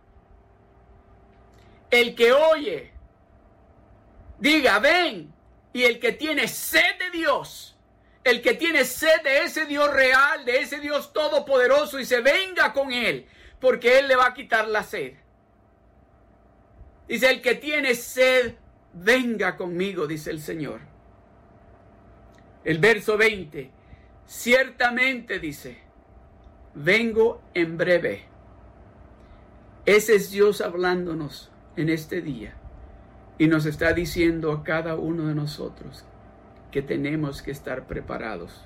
El 1.90 2.14
que 2.14 2.32
oye, 2.32 2.92
diga, 4.38 4.78
ven. 4.78 5.32
Y 5.72 5.84
el 5.84 6.00
que 6.00 6.12
tiene 6.12 6.48
sed 6.48 6.98
de 6.98 7.10
Dios, 7.10 7.75
el 8.26 8.42
que 8.42 8.54
tiene 8.54 8.84
sed 8.84 9.22
de 9.22 9.44
ese 9.44 9.66
Dios 9.66 9.88
real, 9.92 10.44
de 10.44 10.60
ese 10.60 10.80
Dios 10.80 11.12
todopoderoso 11.12 12.00
y 12.00 12.04
se 12.04 12.20
venga 12.20 12.72
con 12.72 12.92
él, 12.92 13.26
porque 13.60 14.00
él 14.00 14.08
le 14.08 14.16
va 14.16 14.26
a 14.26 14.34
quitar 14.34 14.66
la 14.66 14.82
sed. 14.82 15.12
Dice, 17.06 17.30
el 17.30 17.40
que 17.40 17.54
tiene 17.54 17.94
sed, 17.94 18.56
venga 18.92 19.56
conmigo, 19.56 20.08
dice 20.08 20.32
el 20.32 20.40
Señor. 20.40 20.80
El 22.64 22.78
verso 22.78 23.16
20, 23.16 23.70
ciertamente 24.26 25.38
dice, 25.38 25.78
vengo 26.74 27.42
en 27.54 27.78
breve. 27.78 28.24
Ese 29.84 30.16
es 30.16 30.32
Dios 30.32 30.60
hablándonos 30.60 31.52
en 31.76 31.90
este 31.90 32.22
día 32.22 32.56
y 33.38 33.46
nos 33.46 33.66
está 33.66 33.92
diciendo 33.92 34.50
a 34.50 34.64
cada 34.64 34.96
uno 34.96 35.28
de 35.28 35.36
nosotros 35.36 36.04
que 36.76 36.82
tenemos 36.82 37.40
que 37.40 37.52
estar 37.52 37.86
preparados. 37.86 38.62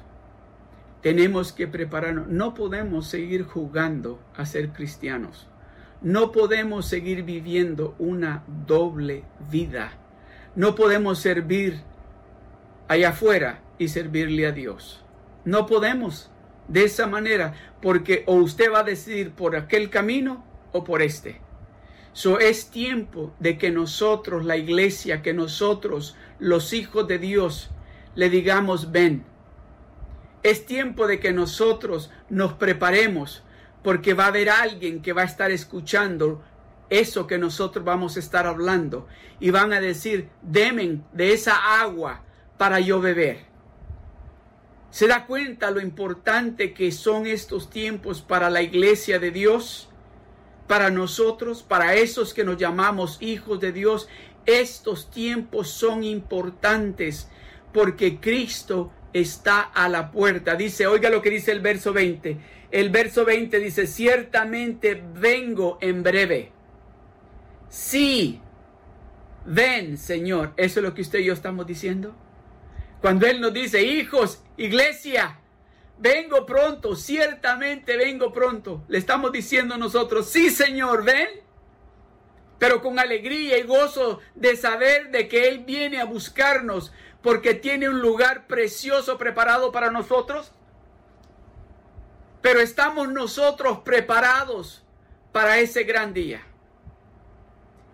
Tenemos 1.00 1.52
que 1.52 1.68
prepararnos. 1.68 2.26
No 2.26 2.54
podemos 2.54 3.06
seguir 3.06 3.44
jugando 3.44 4.18
a 4.34 4.46
ser 4.46 4.70
cristianos. 4.70 5.46
No 6.02 6.32
podemos 6.32 6.86
seguir 6.86 7.22
viviendo 7.22 7.94
una 8.00 8.42
doble 8.66 9.22
vida. 9.48 9.92
No 10.56 10.74
podemos 10.74 11.20
servir 11.20 11.82
allá 12.88 13.10
afuera 13.10 13.62
y 13.78 13.86
servirle 13.86 14.48
a 14.48 14.50
Dios. 14.50 15.04
No 15.44 15.66
podemos 15.66 16.32
de 16.66 16.82
esa 16.82 17.06
manera 17.06 17.54
porque 17.80 18.24
o 18.26 18.34
usted 18.34 18.72
va 18.72 18.80
a 18.80 18.82
decidir 18.82 19.30
por 19.30 19.54
aquel 19.54 19.88
camino 19.88 20.44
o 20.72 20.82
por 20.82 21.00
este. 21.00 21.40
So 22.12 22.40
es 22.40 22.70
tiempo 22.70 23.32
de 23.38 23.56
que 23.56 23.70
nosotros, 23.70 24.44
la 24.44 24.56
iglesia, 24.56 25.22
que 25.22 25.32
nosotros, 25.32 26.16
los 26.40 26.72
hijos 26.72 27.06
de 27.06 27.20
Dios, 27.20 27.70
le 28.14 28.30
digamos, 28.30 28.92
ven. 28.92 29.24
Es 30.42 30.66
tiempo 30.66 31.06
de 31.06 31.20
que 31.20 31.32
nosotros 31.32 32.10
nos 32.28 32.54
preparemos 32.54 33.42
porque 33.82 34.14
va 34.14 34.24
a 34.24 34.28
haber 34.28 34.50
alguien 34.50 35.02
que 35.02 35.12
va 35.12 35.22
a 35.22 35.26
estar 35.26 35.50
escuchando 35.50 36.42
eso 36.90 37.26
que 37.26 37.38
nosotros 37.38 37.84
vamos 37.84 38.16
a 38.16 38.20
estar 38.20 38.46
hablando 38.46 39.06
y 39.38 39.50
van 39.50 39.72
a 39.72 39.80
decir, 39.80 40.28
demen 40.42 41.04
de 41.12 41.32
esa 41.32 41.80
agua 41.80 42.22
para 42.58 42.80
yo 42.80 43.00
beber. 43.00 43.50
¿Se 44.90 45.06
da 45.06 45.24
cuenta 45.26 45.70
lo 45.70 45.80
importante 45.80 46.74
que 46.74 46.90
son 46.90 47.26
estos 47.26 47.70
tiempos 47.70 48.22
para 48.22 48.50
la 48.50 48.60
iglesia 48.60 49.20
de 49.20 49.30
Dios? 49.30 49.88
Para 50.66 50.90
nosotros, 50.90 51.62
para 51.62 51.94
esos 51.94 52.34
que 52.34 52.44
nos 52.44 52.56
llamamos 52.56 53.18
hijos 53.20 53.60
de 53.60 53.70
Dios, 53.72 54.08
estos 54.46 55.10
tiempos 55.10 55.70
son 55.70 56.02
importantes 56.02 57.28
porque 57.72 58.20
Cristo 58.20 58.92
está 59.12 59.60
a 59.60 59.88
la 59.88 60.10
puerta. 60.10 60.54
Dice, 60.54 60.86
oiga 60.86 61.10
lo 61.10 61.22
que 61.22 61.30
dice 61.30 61.52
el 61.52 61.60
verso 61.60 61.92
20. 61.92 62.36
El 62.70 62.90
verso 62.90 63.24
20 63.24 63.58
dice, 63.58 63.86
ciertamente 63.86 65.02
vengo 65.14 65.78
en 65.80 66.02
breve. 66.02 66.52
Sí, 67.68 68.40
ven, 69.44 69.96
Señor. 69.98 70.52
¿Eso 70.56 70.80
es 70.80 70.84
lo 70.84 70.94
que 70.94 71.02
usted 71.02 71.20
y 71.20 71.24
yo 71.24 71.32
estamos 71.32 71.66
diciendo? 71.66 72.14
Cuando 73.00 73.26
Él 73.26 73.40
nos 73.40 73.52
dice, 73.52 73.82
hijos, 73.82 74.42
iglesia, 74.56 75.38
vengo 75.98 76.46
pronto, 76.46 76.94
ciertamente 76.94 77.96
vengo 77.96 78.32
pronto. 78.32 78.84
Le 78.88 78.98
estamos 78.98 79.32
diciendo 79.32 79.76
nosotros, 79.76 80.28
sí, 80.28 80.50
Señor, 80.50 81.04
ven. 81.04 81.28
Pero 82.58 82.82
con 82.82 82.98
alegría 82.98 83.56
y 83.56 83.62
gozo 83.62 84.20
de 84.34 84.54
saber 84.54 85.10
de 85.10 85.28
que 85.28 85.48
Él 85.48 85.64
viene 85.64 85.98
a 85.98 86.04
buscarnos 86.04 86.92
porque 87.22 87.54
tiene 87.54 87.88
un 87.88 88.00
lugar 88.00 88.46
precioso 88.46 89.18
preparado 89.18 89.72
para 89.72 89.90
nosotros. 89.90 90.52
Pero 92.40 92.60
estamos 92.60 93.10
nosotros 93.10 93.80
preparados 93.80 94.82
para 95.32 95.58
ese 95.58 95.84
gran 95.84 96.14
día. 96.14 96.42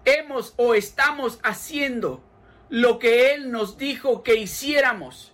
Hemos 0.04 0.54
o 0.56 0.74
estamos 0.74 1.40
haciendo 1.42 2.22
lo 2.68 2.98
que 2.98 3.34
Él 3.34 3.50
nos 3.50 3.76
dijo 3.76 4.22
que 4.22 4.36
hiciéramos. 4.36 5.32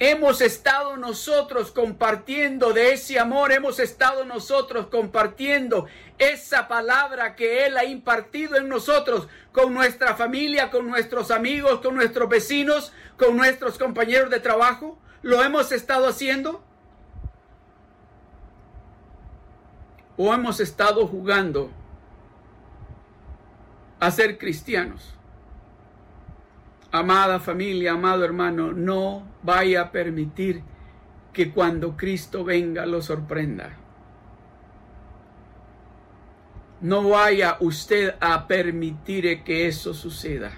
Hemos 0.00 0.40
estado 0.40 0.96
nosotros 0.96 1.70
compartiendo 1.70 2.72
de 2.72 2.92
ese 2.92 3.20
amor, 3.20 3.52
hemos 3.52 3.78
estado 3.78 4.24
nosotros 4.24 4.88
compartiendo 4.88 5.86
esa 6.18 6.66
palabra 6.66 7.36
que 7.36 7.64
Él 7.66 7.76
ha 7.76 7.84
impartido 7.84 8.56
en 8.56 8.68
nosotros 8.68 9.28
con 9.52 9.72
nuestra 9.72 10.16
familia, 10.16 10.70
con 10.70 10.88
nuestros 10.88 11.30
amigos, 11.30 11.80
con 11.80 11.94
nuestros 11.94 12.28
vecinos, 12.28 12.92
con 13.16 13.36
nuestros 13.36 13.78
compañeros 13.78 14.30
de 14.30 14.40
trabajo. 14.40 14.98
¿Lo 15.22 15.44
hemos 15.44 15.70
estado 15.70 16.08
haciendo? 16.08 16.64
¿O 20.16 20.34
hemos 20.34 20.58
estado 20.58 21.06
jugando 21.06 21.70
a 24.00 24.10
ser 24.10 24.38
cristianos? 24.38 25.14
Amada 26.94 27.40
familia, 27.40 27.94
amado 27.94 28.24
hermano, 28.24 28.72
no 28.72 29.26
vaya 29.42 29.80
a 29.80 29.90
permitir 29.90 30.62
que 31.32 31.50
cuando 31.50 31.96
Cristo 31.96 32.44
venga 32.44 32.86
lo 32.86 33.02
sorprenda. 33.02 33.76
No 36.80 37.08
vaya 37.08 37.56
usted 37.58 38.14
a 38.20 38.46
permitir 38.46 39.42
que 39.42 39.66
eso 39.66 39.92
suceda. 39.92 40.52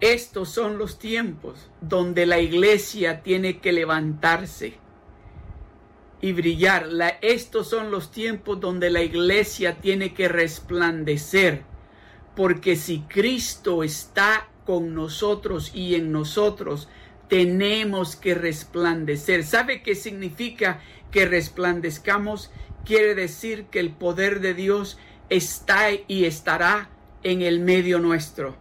Estos 0.00 0.48
son 0.48 0.78
los 0.78 0.98
tiempos 0.98 1.70
donde 1.80 2.26
la 2.26 2.40
iglesia 2.40 3.22
tiene 3.22 3.60
que 3.60 3.70
levantarse 3.70 4.78
y 6.20 6.32
brillar. 6.32 6.88
estos 7.20 7.68
son 7.68 7.92
los 7.92 8.10
tiempos 8.10 8.58
donde 8.58 8.90
la 8.90 9.02
iglesia 9.02 9.80
tiene 9.80 10.12
que 10.12 10.26
resplandecer 10.26 11.70
porque 12.40 12.74
si 12.74 13.00
Cristo 13.00 13.82
está 13.82 14.48
con 14.64 14.94
nosotros 14.94 15.72
y 15.74 15.94
en 15.94 16.10
nosotros, 16.10 16.88
tenemos 17.28 18.16
que 18.16 18.34
resplandecer. 18.34 19.44
¿Sabe 19.44 19.82
qué 19.82 19.94
significa 19.94 20.80
que 21.10 21.26
resplandezcamos? 21.26 22.50
Quiere 22.86 23.14
decir 23.14 23.66
que 23.66 23.78
el 23.78 23.90
poder 23.90 24.40
de 24.40 24.54
Dios 24.54 24.96
está 25.28 25.88
y 26.08 26.24
estará 26.24 26.88
en 27.22 27.42
el 27.42 27.60
medio 27.60 27.98
nuestro. 27.98 28.56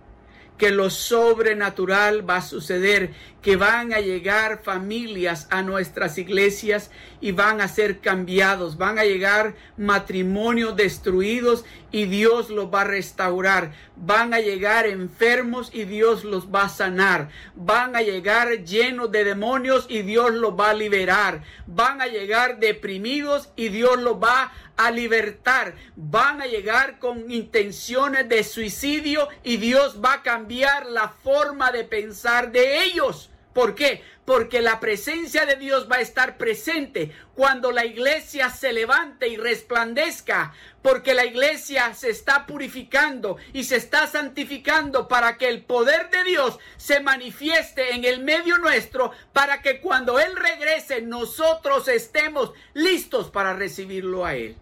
Que 0.60 0.72
lo 0.72 0.90
sobrenatural 0.90 2.30
va 2.30 2.36
a 2.36 2.42
suceder, 2.42 3.14
que 3.42 3.56
van 3.56 3.94
a 3.94 4.02
llegar 4.02 4.62
familias 4.62 5.48
a 5.50 5.62
nuestras 5.62 6.18
iglesias 6.18 6.92
y 7.22 7.32
van 7.32 7.62
a 7.62 7.70
ser 7.70 8.00
cambiados, 8.00 8.78
van 8.78 9.00
a 9.00 9.06
llegar 9.06 9.56
matrimonios 9.78 10.76
destruidos 10.76 11.64
y 11.92 12.06
Dios 12.06 12.50
los 12.50 12.66
va 12.66 12.82
a 12.82 12.84
restaurar, 12.84 13.72
van 13.96 14.34
a 14.34 14.42
llegar 14.42 14.86
enfermos 14.86 15.72
y 15.74 15.86
Dios 15.86 16.26
los 16.26 16.54
va 16.54 16.64
a 16.64 16.70
sanar, 16.70 17.30
van 17.56 17.96
a 17.96 18.02
llegar 18.02 18.66
llenos 18.66 19.12
de 19.12 19.24
demonios 19.24 19.86
y 19.90 20.02
Dios 20.02 20.34
los 20.34 20.60
va 20.60 20.72
a 20.72 20.74
liberar, 20.74 21.44
van 21.68 22.02
a 22.02 22.08
llegar 22.08 22.60
deprimidos 22.60 23.50
y 23.56 23.70
Dios 23.70 23.98
los 24.02 24.18
va 24.18 24.52
a 24.80 24.92
libertar, 24.92 25.76
van 25.98 26.42
a 26.42 26.46
llegar 26.46 27.00
con 27.00 27.30
intenciones 27.30 28.30
de 28.30 28.46
suicidio 28.46 29.28
y 29.44 29.58
Dios 29.58 30.00
va 30.02 30.14
a 30.14 30.24
cambiar 30.24 30.86
la 30.86 31.10
forma 31.10 31.74
de 31.74 31.84
pensar 31.84 32.54
de 32.54 32.84
ellos. 32.84 33.30
¿Por 33.52 33.76
qué? 33.76 34.02
Porque 34.24 34.62
la 34.62 34.80
presencia 34.80 35.46
de 35.46 35.58
Dios 35.58 35.90
va 35.92 35.98
a 35.98 36.02
estar 36.02 36.38
presente 36.38 37.12
cuando 37.36 37.74
la 37.74 37.84
iglesia 37.84 38.50
se 38.50 38.72
levante 38.72 39.28
y 39.28 39.36
resplandezca, 39.36 40.54
porque 40.82 41.14
la 41.14 41.26
iglesia 41.26 41.94
se 41.94 42.10
está 42.10 42.46
purificando 42.46 43.36
y 43.52 43.66
se 43.66 43.76
está 43.76 44.08
santificando 44.08 45.10
para 45.10 45.38
que 45.38 45.50
el 45.50 45.66
poder 45.66 46.10
de 46.10 46.24
Dios 46.24 46.58
se 46.78 47.02
manifieste 47.02 47.96
en 47.96 48.06
el 48.06 48.22
medio 48.22 48.60
nuestro, 48.60 49.12
para 49.34 49.62
que 49.62 49.82
cuando 49.82 50.20
Él 50.20 50.38
regrese 50.38 51.02
nosotros 51.02 51.90
estemos 51.90 52.54
listos 52.74 53.30
para 53.30 53.52
recibirlo 53.52 54.26
a 54.26 54.36
Él. 54.36 54.56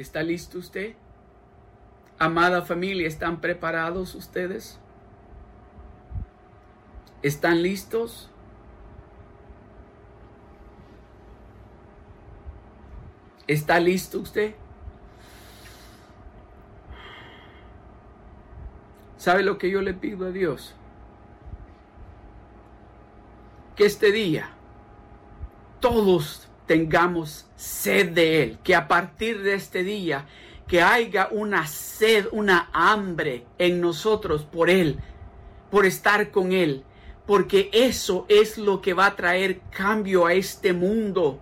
¿Está 0.00 0.22
listo 0.22 0.56
usted? 0.56 0.94
Amada 2.18 2.62
familia, 2.62 3.06
¿están 3.06 3.38
preparados 3.42 4.14
ustedes? 4.14 4.80
¿Están 7.20 7.62
listos? 7.62 8.30
¿Está 13.46 13.78
listo 13.78 14.20
usted? 14.20 14.54
¿Sabe 19.18 19.42
lo 19.42 19.58
que 19.58 19.68
yo 19.68 19.82
le 19.82 19.92
pido 19.92 20.28
a 20.28 20.30
Dios? 20.30 20.74
Que 23.76 23.84
este 23.84 24.12
día 24.12 24.48
todos 25.78 26.49
tengamos 26.70 27.46
sed 27.56 28.10
de 28.10 28.44
Él, 28.44 28.58
que 28.62 28.76
a 28.76 28.86
partir 28.86 29.42
de 29.42 29.54
este 29.54 29.82
día, 29.82 30.28
que 30.68 30.80
haya 30.80 31.26
una 31.32 31.66
sed, 31.66 32.28
una 32.30 32.70
hambre 32.72 33.44
en 33.58 33.80
nosotros 33.80 34.44
por 34.44 34.70
Él, 34.70 35.00
por 35.68 35.84
estar 35.84 36.30
con 36.30 36.52
Él, 36.52 36.84
porque 37.26 37.70
eso 37.72 38.24
es 38.28 38.56
lo 38.56 38.80
que 38.80 38.94
va 38.94 39.06
a 39.06 39.16
traer 39.16 39.62
cambio 39.76 40.26
a 40.26 40.34
este 40.34 40.72
mundo. 40.72 41.40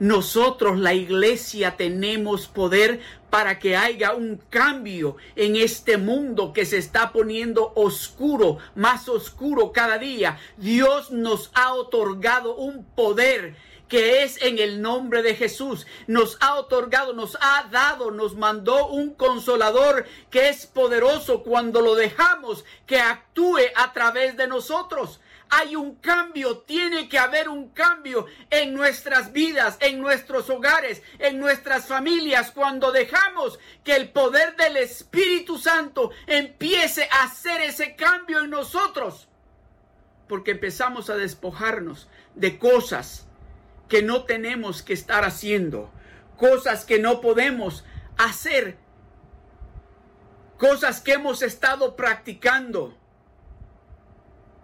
Nosotros, 0.00 0.80
la 0.80 0.94
iglesia, 0.94 1.76
tenemos 1.76 2.48
poder 2.48 2.98
para 3.30 3.60
que 3.60 3.76
haya 3.76 4.14
un 4.14 4.42
cambio 4.50 5.16
en 5.36 5.54
este 5.54 5.96
mundo 5.96 6.52
que 6.52 6.66
se 6.66 6.78
está 6.78 7.12
poniendo 7.12 7.72
oscuro, 7.76 8.58
más 8.74 9.08
oscuro 9.08 9.70
cada 9.70 9.98
día. 9.98 10.40
Dios 10.56 11.12
nos 11.12 11.52
ha 11.54 11.72
otorgado 11.74 12.56
un 12.56 12.84
poder 12.84 13.54
que 13.90 14.22
es 14.22 14.40
en 14.40 14.58
el 14.58 14.80
nombre 14.80 15.20
de 15.22 15.34
Jesús. 15.34 15.86
Nos 16.06 16.38
ha 16.40 16.54
otorgado, 16.54 17.12
nos 17.12 17.36
ha 17.40 17.64
dado, 17.70 18.10
nos 18.12 18.36
mandó 18.36 18.86
un 18.86 19.14
consolador 19.14 20.06
que 20.30 20.48
es 20.48 20.64
poderoso 20.64 21.42
cuando 21.42 21.82
lo 21.82 21.96
dejamos 21.96 22.64
que 22.86 23.00
actúe 23.00 23.58
a 23.74 23.92
través 23.92 24.36
de 24.36 24.46
nosotros. 24.46 25.20
Hay 25.50 25.74
un 25.74 25.96
cambio, 25.96 26.58
tiene 26.58 27.08
que 27.08 27.18
haber 27.18 27.48
un 27.48 27.70
cambio 27.70 28.26
en 28.50 28.72
nuestras 28.72 29.32
vidas, 29.32 29.76
en 29.80 30.00
nuestros 30.00 30.48
hogares, 30.48 31.02
en 31.18 31.40
nuestras 31.40 31.86
familias, 31.86 32.52
cuando 32.52 32.92
dejamos 32.92 33.58
que 33.82 33.96
el 33.96 34.10
poder 34.10 34.54
del 34.54 34.76
Espíritu 34.76 35.58
Santo 35.58 36.12
empiece 36.28 37.08
a 37.10 37.24
hacer 37.24 37.60
ese 37.62 37.96
cambio 37.96 38.38
en 38.38 38.50
nosotros. 38.50 39.26
Porque 40.28 40.52
empezamos 40.52 41.10
a 41.10 41.16
despojarnos 41.16 42.06
de 42.36 42.56
cosas 42.56 43.26
que 43.90 44.02
no 44.02 44.22
tenemos 44.22 44.82
que 44.82 44.94
estar 44.94 45.24
haciendo, 45.24 45.92
cosas 46.38 46.86
que 46.86 47.00
no 47.00 47.20
podemos 47.20 47.84
hacer, 48.16 48.78
cosas 50.56 51.00
que 51.00 51.14
hemos 51.14 51.42
estado 51.42 51.96
practicando. 51.96 52.96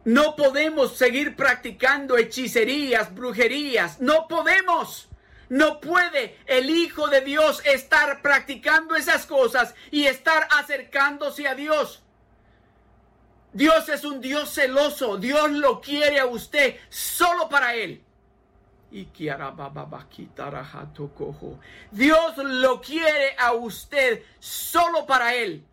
No 0.04 0.36
podemos 0.36 0.96
seguir 0.96 1.34
practicando 1.34 2.16
hechicerías, 2.16 3.12
brujerías, 3.12 4.00
no 4.00 4.28
podemos. 4.28 5.08
No 5.48 5.80
puede 5.80 6.38
el 6.46 6.70
Hijo 6.70 7.08
de 7.08 7.20
Dios 7.20 7.62
estar 7.64 8.22
practicando 8.22 8.94
esas 8.94 9.26
cosas 9.26 9.74
y 9.90 10.06
estar 10.06 10.46
acercándose 10.56 11.48
a 11.48 11.54
Dios. 11.54 12.02
Dios 13.52 13.88
es 13.88 14.04
un 14.04 14.20
Dios 14.20 14.50
celoso. 14.52 15.16
Dios 15.18 15.50
lo 15.50 15.80
quiere 15.80 16.20
a 16.20 16.26
usted 16.26 16.76
solo 16.88 17.48
para 17.48 17.74
Él. 17.74 18.05
Dios 21.90 22.36
lo 22.36 22.80
quiere 22.80 23.34
a 23.38 23.52
usted 23.52 24.22
solo 24.38 25.06
para 25.06 25.34
Él. 25.34 25.64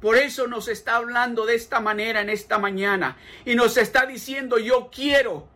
Por 0.00 0.16
eso 0.16 0.46
nos 0.46 0.68
está 0.68 0.96
hablando 0.96 1.46
de 1.46 1.54
esta 1.54 1.78
manera 1.80 2.20
en 2.20 2.30
esta 2.30 2.58
mañana. 2.58 3.16
Y 3.44 3.54
nos 3.54 3.76
está 3.76 4.06
diciendo, 4.06 4.58
yo 4.58 4.90
quiero 4.90 5.48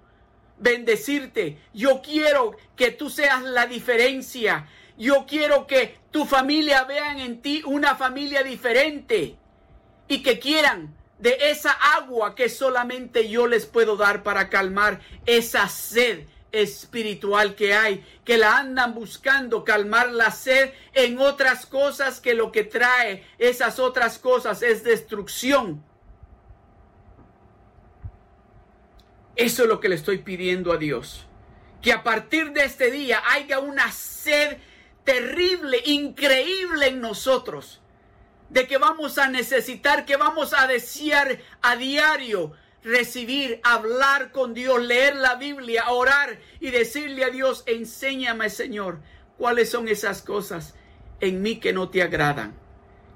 bendecirte. 0.59 1.59
Yo 1.73 2.03
quiero 2.03 2.57
que 2.77 2.91
tú 2.91 3.11
seas 3.11 3.43
la 3.43 3.67
diferencia. 3.67 4.69
Yo 4.99 5.25
quiero 5.27 5.67
que 5.67 5.99
tu 6.11 6.27
familia 6.27 6.85
vean 6.85 7.19
en 7.19 7.41
ti 7.41 7.63
una 7.65 7.97
familia 7.97 8.43
diferente. 8.43 9.39
Y 10.09 10.23
que 10.23 10.39
quieran 10.39 10.95
de 11.19 11.39
esa 11.51 11.73
agua 11.73 12.35
que 12.35 12.51
solamente 12.51 13.29
yo 13.31 13.47
les 13.47 13.65
puedo 13.65 13.97
dar 13.97 14.23
para 14.23 14.51
calmar 14.51 15.01
esa 15.25 15.69
sed 15.69 16.27
espiritual 16.55 17.55
que 17.55 17.75
hay, 17.75 18.05
que 18.25 18.39
la 18.39 18.59
andan 18.59 18.95
buscando 18.95 19.65
calmar 19.65 20.13
la 20.13 20.31
sed 20.31 20.71
en 20.93 21.19
otras 21.19 21.67
cosas 21.67 22.21
que 22.21 22.35
lo 22.35 22.53
que 22.53 22.65
trae 22.65 23.25
esas 23.39 23.79
otras 23.79 24.19
cosas 24.19 24.63
es 24.63 24.85
destrucción. 24.85 25.85
Eso 29.37 29.65
es 29.65 29.69
lo 29.69 29.81
que 29.81 29.89
le 29.89 29.97
estoy 29.97 30.19
pidiendo 30.19 30.73
a 30.73 30.77
Dios. 30.77 31.27
Que 31.83 31.93
a 31.93 32.03
partir 32.03 32.53
de 32.53 32.65
este 32.65 32.91
día 32.91 33.21
haya 33.31 33.59
una 33.59 33.91
sed 33.91 34.59
terrible, 35.03 35.83
increíble 35.85 36.89
en 36.89 37.01
nosotros. 37.01 37.81
De 38.49 38.69
que 38.69 38.79
vamos 38.79 39.19
a 39.19 39.29
necesitar, 39.29 40.05
que 40.05 40.17
vamos 40.17 40.55
a 40.55 40.67
desear 40.69 41.41
a 41.63 41.77
diario 41.77 42.53
recibir, 42.85 43.61
hablar 43.65 44.31
con 44.31 44.55
Dios, 44.55 44.81
leer 44.83 45.17
la 45.17 45.37
Biblia, 45.37 45.91
orar 45.91 46.39
y 46.61 46.71
decirle 46.71 47.25
a 47.25 47.31
Dios, 47.31 47.65
enséñame 47.67 48.51
Señor, 48.51 49.01
cuáles 49.39 49.71
son 49.71 49.89
esas 49.89 50.23
cosas 50.23 50.75
en 51.21 51.43
mí 51.43 51.59
que 51.59 51.73
no 51.73 51.89
te 51.89 52.03
agradan. 52.03 52.55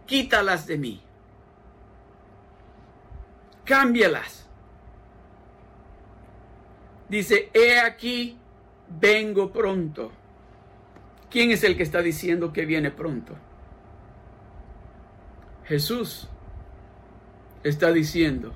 Quítalas 0.07 0.67
de 0.67 0.79
mí. 0.79 1.03
Cámbialas. 3.65 4.47
Dice, 7.09 7.51
he 7.53 7.79
aquí, 7.79 8.39
vengo 8.89 9.53
pronto. 9.53 10.13
¿Quién 11.31 11.51
es 11.51 11.63
el 11.63 11.77
que 11.77 11.83
está 11.83 12.01
diciendo 12.01 12.53
que 12.53 12.65
viene 12.65 12.91
pronto? 12.91 13.37
Jesús 15.65 16.29
está 17.63 17.93
diciendo, 17.93 18.55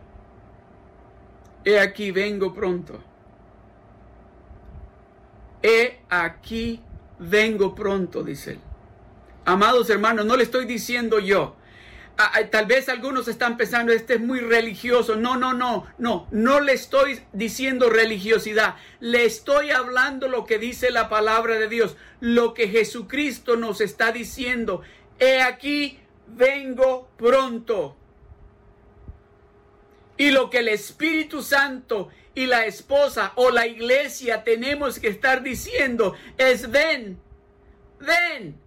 He 1.64 1.78
aquí 1.78 2.10
vengo 2.10 2.52
pronto. 2.52 3.00
He 5.62 6.00
aquí 6.08 6.80
vengo 7.18 7.74
pronto, 7.74 8.22
dice 8.22 8.52
él. 8.52 8.60
Amados 9.44 9.90
hermanos, 9.90 10.24
no 10.24 10.36
le 10.36 10.44
estoy 10.44 10.66
diciendo 10.66 11.18
yo. 11.18 11.56
Ah, 12.18 12.30
ah, 12.34 12.46
tal 12.50 12.66
vez 12.66 12.88
algunos 12.88 13.26
están 13.26 13.56
pensando, 13.56 13.92
este 13.92 14.14
es 14.14 14.20
muy 14.20 14.40
religioso. 14.40 15.16
No, 15.16 15.36
no, 15.36 15.54
no, 15.54 15.86
no, 15.98 16.26
no 16.30 16.60
le 16.60 16.72
estoy 16.72 17.20
diciendo 17.32 17.88
religiosidad. 17.88 18.76
Le 19.00 19.24
estoy 19.24 19.70
hablando 19.70 20.28
lo 20.28 20.44
que 20.44 20.58
dice 20.58 20.90
la 20.90 21.08
palabra 21.08 21.58
de 21.58 21.68
Dios, 21.68 21.96
lo 22.20 22.54
que 22.54 22.68
Jesucristo 22.68 23.56
nos 23.56 23.80
está 23.80 24.12
diciendo. 24.12 24.82
He 25.18 25.40
aquí, 25.42 26.00
vengo 26.26 27.08
pronto. 27.16 27.96
Y 30.16 30.30
lo 30.30 30.50
que 30.50 30.58
el 30.58 30.68
Espíritu 30.68 31.42
Santo 31.42 32.10
y 32.34 32.46
la 32.46 32.66
esposa 32.66 33.32
o 33.36 33.50
la 33.50 33.66
iglesia 33.66 34.44
tenemos 34.44 34.98
que 34.98 35.08
estar 35.08 35.42
diciendo 35.42 36.14
es 36.38 36.70
ven, 36.70 37.20
ven. 37.98 38.58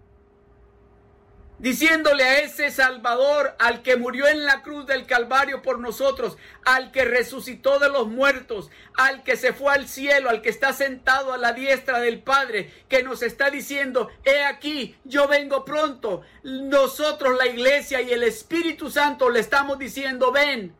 diciéndole 1.58 2.22
a 2.22 2.40
ese 2.40 2.70
Salvador, 2.70 3.56
al 3.58 3.82
que 3.82 3.96
murió 3.96 4.26
en 4.26 4.44
la 4.44 4.62
cruz 4.62 4.86
del 4.86 5.06
Calvario 5.06 5.62
por 5.62 5.78
nosotros, 5.78 6.36
al 6.64 6.92
que 6.92 7.04
resucitó 7.04 7.78
de 7.78 7.88
los 7.88 8.08
muertos, 8.08 8.70
al 8.94 9.22
que 9.22 9.36
se 9.36 9.52
fue 9.52 9.72
al 9.72 9.88
cielo, 9.88 10.28
al 10.28 10.42
que 10.42 10.50
está 10.50 10.72
sentado 10.72 11.32
a 11.32 11.38
la 11.38 11.52
diestra 11.52 11.98
del 12.00 12.22
Padre, 12.22 12.70
que 12.88 13.02
nos 13.02 13.22
está 13.22 13.50
diciendo, 13.50 14.10
he 14.24 14.44
aquí, 14.44 14.96
yo 15.04 15.26
vengo 15.28 15.64
pronto. 15.64 16.22
Nosotros, 16.42 17.36
la 17.38 17.46
iglesia 17.46 18.02
y 18.02 18.12
el 18.12 18.22
Espíritu 18.22 18.90
Santo 18.90 19.30
le 19.30 19.40
estamos 19.40 19.78
diciendo, 19.78 20.32
ven, 20.32 20.74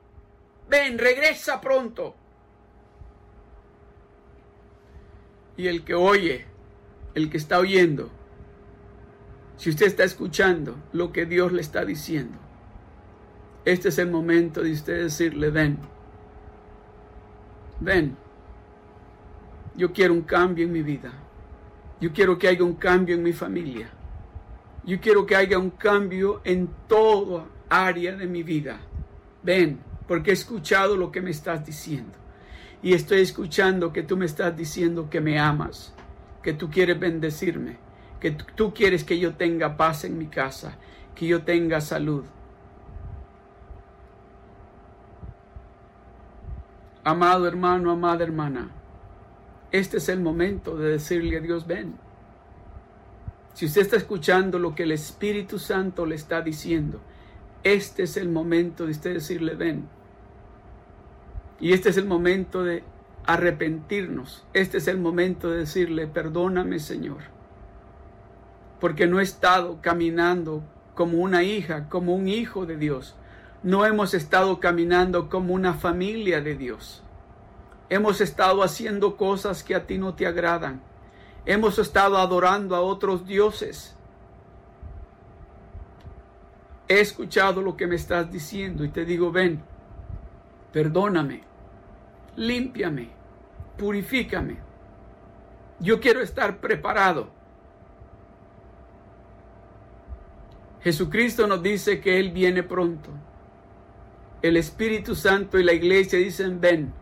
ven, 0.68 0.98
regresa 0.98 1.60
pronto. 1.60 2.14
Y 5.56 5.68
el 5.68 5.84
que 5.84 5.94
oye, 5.94 6.44
el 7.14 7.30
que 7.30 7.38
está 7.38 7.58
oyendo, 7.58 8.10
si 9.56 9.70
usted 9.70 9.86
está 9.86 10.04
escuchando 10.04 10.76
lo 10.92 11.12
que 11.12 11.24
Dios 11.24 11.52
le 11.52 11.62
está 11.62 11.84
diciendo, 11.84 12.38
este 13.64 13.88
es 13.88 13.98
el 13.98 14.10
momento 14.10 14.62
de 14.62 14.72
usted 14.72 15.04
decirle, 15.04 15.50
ven, 15.50 15.78
ven, 17.80 18.16
yo 19.74 19.92
quiero 19.92 20.12
un 20.12 20.22
cambio 20.22 20.66
en 20.66 20.72
mi 20.72 20.82
vida, 20.82 21.12
yo 22.00 22.12
quiero 22.12 22.38
que 22.38 22.48
haya 22.48 22.62
un 22.62 22.74
cambio 22.74 23.14
en 23.14 23.22
mi 23.22 23.32
familia, 23.32 23.90
yo 24.84 25.00
quiero 25.00 25.26
que 25.26 25.34
haya 25.34 25.58
un 25.58 25.70
cambio 25.70 26.42
en 26.44 26.68
toda 26.86 27.46
área 27.68 28.14
de 28.14 28.26
mi 28.26 28.42
vida. 28.42 28.78
Ven, 29.42 29.80
porque 30.06 30.30
he 30.30 30.34
escuchado 30.34 30.96
lo 30.96 31.10
que 31.10 31.20
me 31.20 31.30
estás 31.30 31.64
diciendo. 31.64 32.12
Y 32.82 32.94
estoy 32.94 33.20
escuchando 33.20 33.92
que 33.92 34.02
tú 34.02 34.16
me 34.16 34.26
estás 34.26 34.56
diciendo 34.56 35.10
que 35.10 35.20
me 35.20 35.38
amas, 35.38 35.94
que 36.42 36.52
tú 36.52 36.70
quieres 36.70 36.98
bendecirme, 37.00 37.78
que 38.20 38.30
tú 38.30 38.72
quieres 38.72 39.04
que 39.04 39.18
yo 39.18 39.34
tenga 39.34 39.76
paz 39.76 40.04
en 40.04 40.18
mi 40.18 40.26
casa, 40.26 40.76
que 41.14 41.26
yo 41.26 41.42
tenga 41.42 41.80
salud. 41.80 42.24
Amado 47.02 47.46
hermano, 47.46 47.90
amada 47.90 48.24
hermana, 48.24 48.70
este 49.72 49.98
es 49.98 50.08
el 50.08 50.20
momento 50.20 50.76
de 50.76 50.90
decirle 50.90 51.38
a 51.38 51.40
Dios, 51.40 51.66
ven. 51.66 51.94
Si 53.54 53.66
usted 53.66 53.82
está 53.82 53.96
escuchando 53.96 54.58
lo 54.58 54.74
que 54.74 54.82
el 54.82 54.92
Espíritu 54.92 55.58
Santo 55.58 56.04
le 56.04 56.14
está 56.14 56.42
diciendo, 56.42 57.00
este 57.62 58.04
es 58.04 58.16
el 58.16 58.28
momento 58.28 58.84
de 58.84 58.92
usted 58.92 59.14
decirle, 59.14 59.54
ven. 59.54 59.95
Y 61.60 61.72
este 61.72 61.88
es 61.88 61.96
el 61.96 62.06
momento 62.06 62.62
de 62.64 62.84
arrepentirnos. 63.26 64.46
Este 64.52 64.78
es 64.78 64.88
el 64.88 64.98
momento 64.98 65.50
de 65.50 65.58
decirle, 65.58 66.06
perdóname 66.06 66.78
Señor 66.78 67.36
porque 68.80 69.06
no 69.06 69.20
he 69.20 69.22
estado 69.22 69.78
caminando 69.80 70.62
como 70.94 71.18
una 71.18 71.42
hija, 71.42 71.88
como 71.88 72.14
un 72.14 72.28
hijo 72.28 72.66
de 72.66 72.76
Dios. 72.76 73.14
No 73.62 73.84
hemos 73.84 74.14
estado 74.14 74.60
caminando 74.60 75.28
como 75.28 75.54
una 75.54 75.74
familia 75.74 76.40
de 76.40 76.56
Dios. 76.56 77.02
Hemos 77.88 78.20
estado 78.20 78.62
haciendo 78.62 79.16
cosas 79.16 79.62
que 79.62 79.74
a 79.74 79.86
ti 79.86 79.98
no 79.98 80.14
te 80.14 80.26
agradan. 80.26 80.82
Hemos 81.46 81.78
estado 81.78 82.18
adorando 82.18 82.74
a 82.76 82.80
otros 82.80 83.26
dioses. 83.26 83.94
He 86.88 87.00
escuchado 87.00 87.62
lo 87.62 87.76
que 87.76 87.86
me 87.86 87.96
estás 87.96 88.30
diciendo 88.30 88.84
y 88.84 88.88
te 88.88 89.04
digo, 89.04 89.32
ven, 89.32 89.62
perdóname, 90.76 91.40
límpiame, 92.36 93.08
purifícame. 93.78 94.58
Yo 95.80 95.98
quiero 96.00 96.20
estar 96.20 96.58
preparado 96.58 97.30
Jesucristo 100.82 101.46
nos 101.46 101.62
dice 101.62 101.98
que 101.98 102.20
Él 102.20 102.30
viene 102.30 102.62
pronto. 102.62 103.08
El 104.42 104.58
Espíritu 104.58 105.14
Santo 105.14 105.58
y 105.58 105.64
la 105.64 105.72
iglesia 105.72 106.18
dicen, 106.18 106.60
ven. 106.60 106.92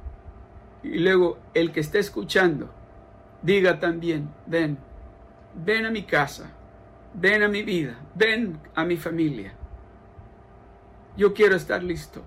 Y 0.84 1.00
luego 1.00 1.38
el 1.52 1.72
que 1.72 1.80
esté 1.80 1.98
escuchando, 1.98 2.70
diga 3.42 3.80
también, 3.80 4.32
ven, 4.46 4.78
ven 5.52 5.84
a 5.84 5.90
mi 5.90 6.04
casa, 6.04 6.48
ven 7.12 7.42
a 7.42 7.48
mi 7.48 7.64
vida, 7.64 7.98
ven 8.14 8.60
a 8.76 8.84
mi 8.84 8.96
familia. 8.96 9.52
Yo 11.16 11.34
quiero 11.34 11.56
estar 11.56 11.82
listo. 11.82 12.22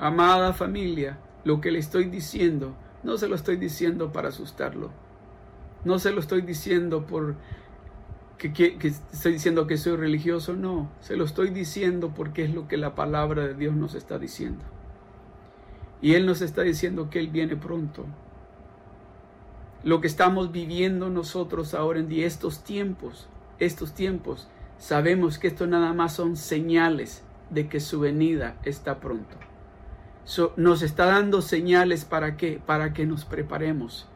Amada 0.00 0.54
familia, 0.54 1.18
lo 1.44 1.60
que 1.60 1.70
le 1.70 1.78
estoy 1.78 2.06
diciendo, 2.06 2.74
no 3.02 3.18
se 3.18 3.28
lo 3.28 3.34
estoy 3.34 3.56
diciendo 3.56 4.12
para 4.12 4.28
asustarlo. 4.30 4.90
No 5.84 5.98
se 5.98 6.10
lo 6.10 6.20
estoy 6.20 6.40
diciendo 6.40 7.06
por 7.06 7.36
que, 8.38 8.78
estoy 8.82 9.32
diciendo 9.32 9.66
que 9.66 9.76
soy 9.76 9.96
religioso, 9.96 10.54
no, 10.54 10.90
se 11.00 11.16
lo 11.16 11.24
estoy 11.24 11.50
diciendo 11.50 12.14
porque 12.16 12.44
es 12.44 12.54
lo 12.54 12.66
que 12.66 12.78
la 12.78 12.94
palabra 12.94 13.46
de 13.46 13.52
Dios 13.52 13.74
nos 13.74 13.94
está 13.94 14.18
diciendo. 14.18 14.64
Y 16.00 16.14
Él 16.14 16.24
nos 16.24 16.40
está 16.40 16.62
diciendo 16.62 17.10
que 17.10 17.18
Él 17.18 17.28
viene 17.28 17.56
pronto. 17.56 18.06
Lo 19.84 20.00
que 20.00 20.06
estamos 20.06 20.50
viviendo 20.50 21.10
nosotros 21.10 21.74
ahora 21.74 21.98
en 21.98 22.08
día, 22.08 22.26
estos 22.26 22.64
tiempos, 22.64 23.28
estos 23.58 23.92
tiempos, 23.92 24.48
sabemos 24.78 25.38
que 25.38 25.48
esto 25.48 25.66
nada 25.66 25.92
más 25.92 26.14
son 26.14 26.38
señales 26.38 27.22
de 27.50 27.68
que 27.68 27.80
su 27.80 28.00
venida 28.00 28.56
está 28.64 28.98
pronto. 28.98 29.49
Nos 30.56 30.82
está 30.82 31.06
dando 31.06 31.42
señales 31.42 32.04
para? 32.04 32.36
Para 32.66 32.92
que 32.92 33.06
nos 33.06 33.24
preparemos 33.24 34.10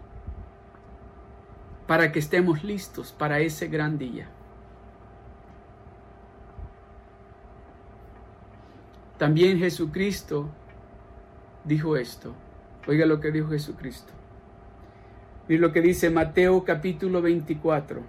para 1.86 2.12
que 2.12 2.18
estemos 2.18 2.64
listos 2.64 3.12
para 3.12 3.40
ese 3.40 3.68
gran 3.68 3.98
día. 3.98 4.28
También 9.18 9.58
Jesucristo 9.58 10.48
dijo 11.64 11.96
esto. 11.96 12.34
Oiga 12.86 13.06
lo 13.06 13.20
que 13.20 13.30
dijo 13.30 13.48
Jesucristo. 13.48 14.12
Y 15.48 15.58
lo 15.58 15.72
que 15.72 15.82
dice 15.82 16.10
Mateo 16.10 16.64
capítulo 16.64 17.20
24, 17.20 18.00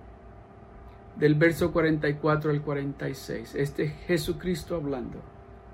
del 1.18 1.36
verso 1.36 1.72
44 1.72 2.52
al 2.52 2.62
46. 2.62 3.56
Este 3.56 3.84
es 3.84 3.94
Jesucristo 4.08 4.76
hablando. 4.76 5.20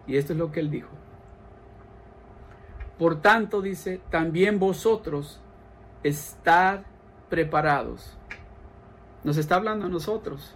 Y 0.07 0.17
esto 0.17 0.33
es 0.33 0.39
lo 0.39 0.51
que 0.51 0.59
él 0.59 0.71
dijo. 0.71 0.89
Por 3.01 3.19
tanto, 3.19 3.63
dice, 3.63 3.99
también 4.11 4.59
vosotros 4.59 5.41
estad 6.03 6.81
preparados. 7.31 8.15
Nos 9.23 9.37
está 9.37 9.55
hablando 9.55 9.87
a 9.87 9.89
nosotros. 9.89 10.55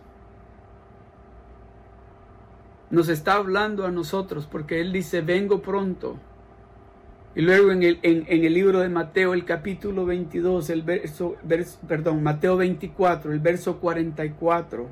Nos 2.92 3.10
está 3.10 3.34
hablando 3.34 3.84
a 3.84 3.90
nosotros 3.90 4.46
porque 4.46 4.80
Él 4.80 4.94
dice, 4.94 5.22
vengo 5.22 5.64
pronto. 5.64 6.20
Y 7.34 7.42
luego 7.42 7.72
en 7.72 7.82
el, 7.82 7.98
en, 8.04 8.28
el 8.28 8.54
libro 8.54 8.78
de 8.78 8.90
Mateo, 8.90 9.34
el 9.34 9.44
capítulo 9.44 10.06
22, 10.06 10.70
el 10.70 10.84
verso, 10.84 11.38
perdón, 11.88 12.22
Mateo 12.22 12.58
24, 12.58 13.34
el 13.34 13.40
verso 13.40 13.80
44, 13.80 14.88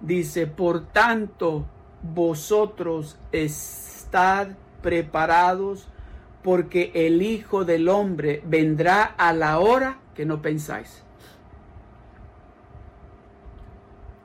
dice, 0.00 0.48
por 0.48 0.88
tanto, 0.88 1.64
vosotros 2.02 3.20
estad 3.30 4.48
preparados 4.82 5.91
porque 6.42 6.90
el 6.94 7.22
Hijo 7.22 7.64
del 7.64 7.88
Hombre 7.88 8.42
vendrá 8.46 9.02
a 9.04 9.32
la 9.32 9.58
hora 9.58 9.98
que 10.14 10.26
no 10.26 10.42
pensáis. 10.42 11.02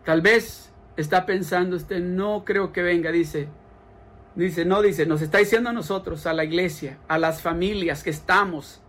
Tal 0.04 0.22
vez 0.22 0.72
está 0.96 1.26
pensando 1.26 1.76
usted, 1.76 2.00
no 2.00 2.44
creo 2.46 2.72
que 2.72 2.82
venga, 2.82 3.12
dice. 3.12 3.50
Dice, 4.36 4.66
no, 4.66 4.82
dice, 4.82 5.06
nos 5.06 5.22
está 5.22 5.40
diciendo 5.40 5.72
a 5.72 5.74
nosotros, 5.74 6.28
a 6.28 6.34
la 6.34 6.44
iglesia, 6.44 7.00
a 7.08 7.18
las 7.18 7.42
familias 7.42 8.04
que 8.04 8.12
estamos, 8.12 8.82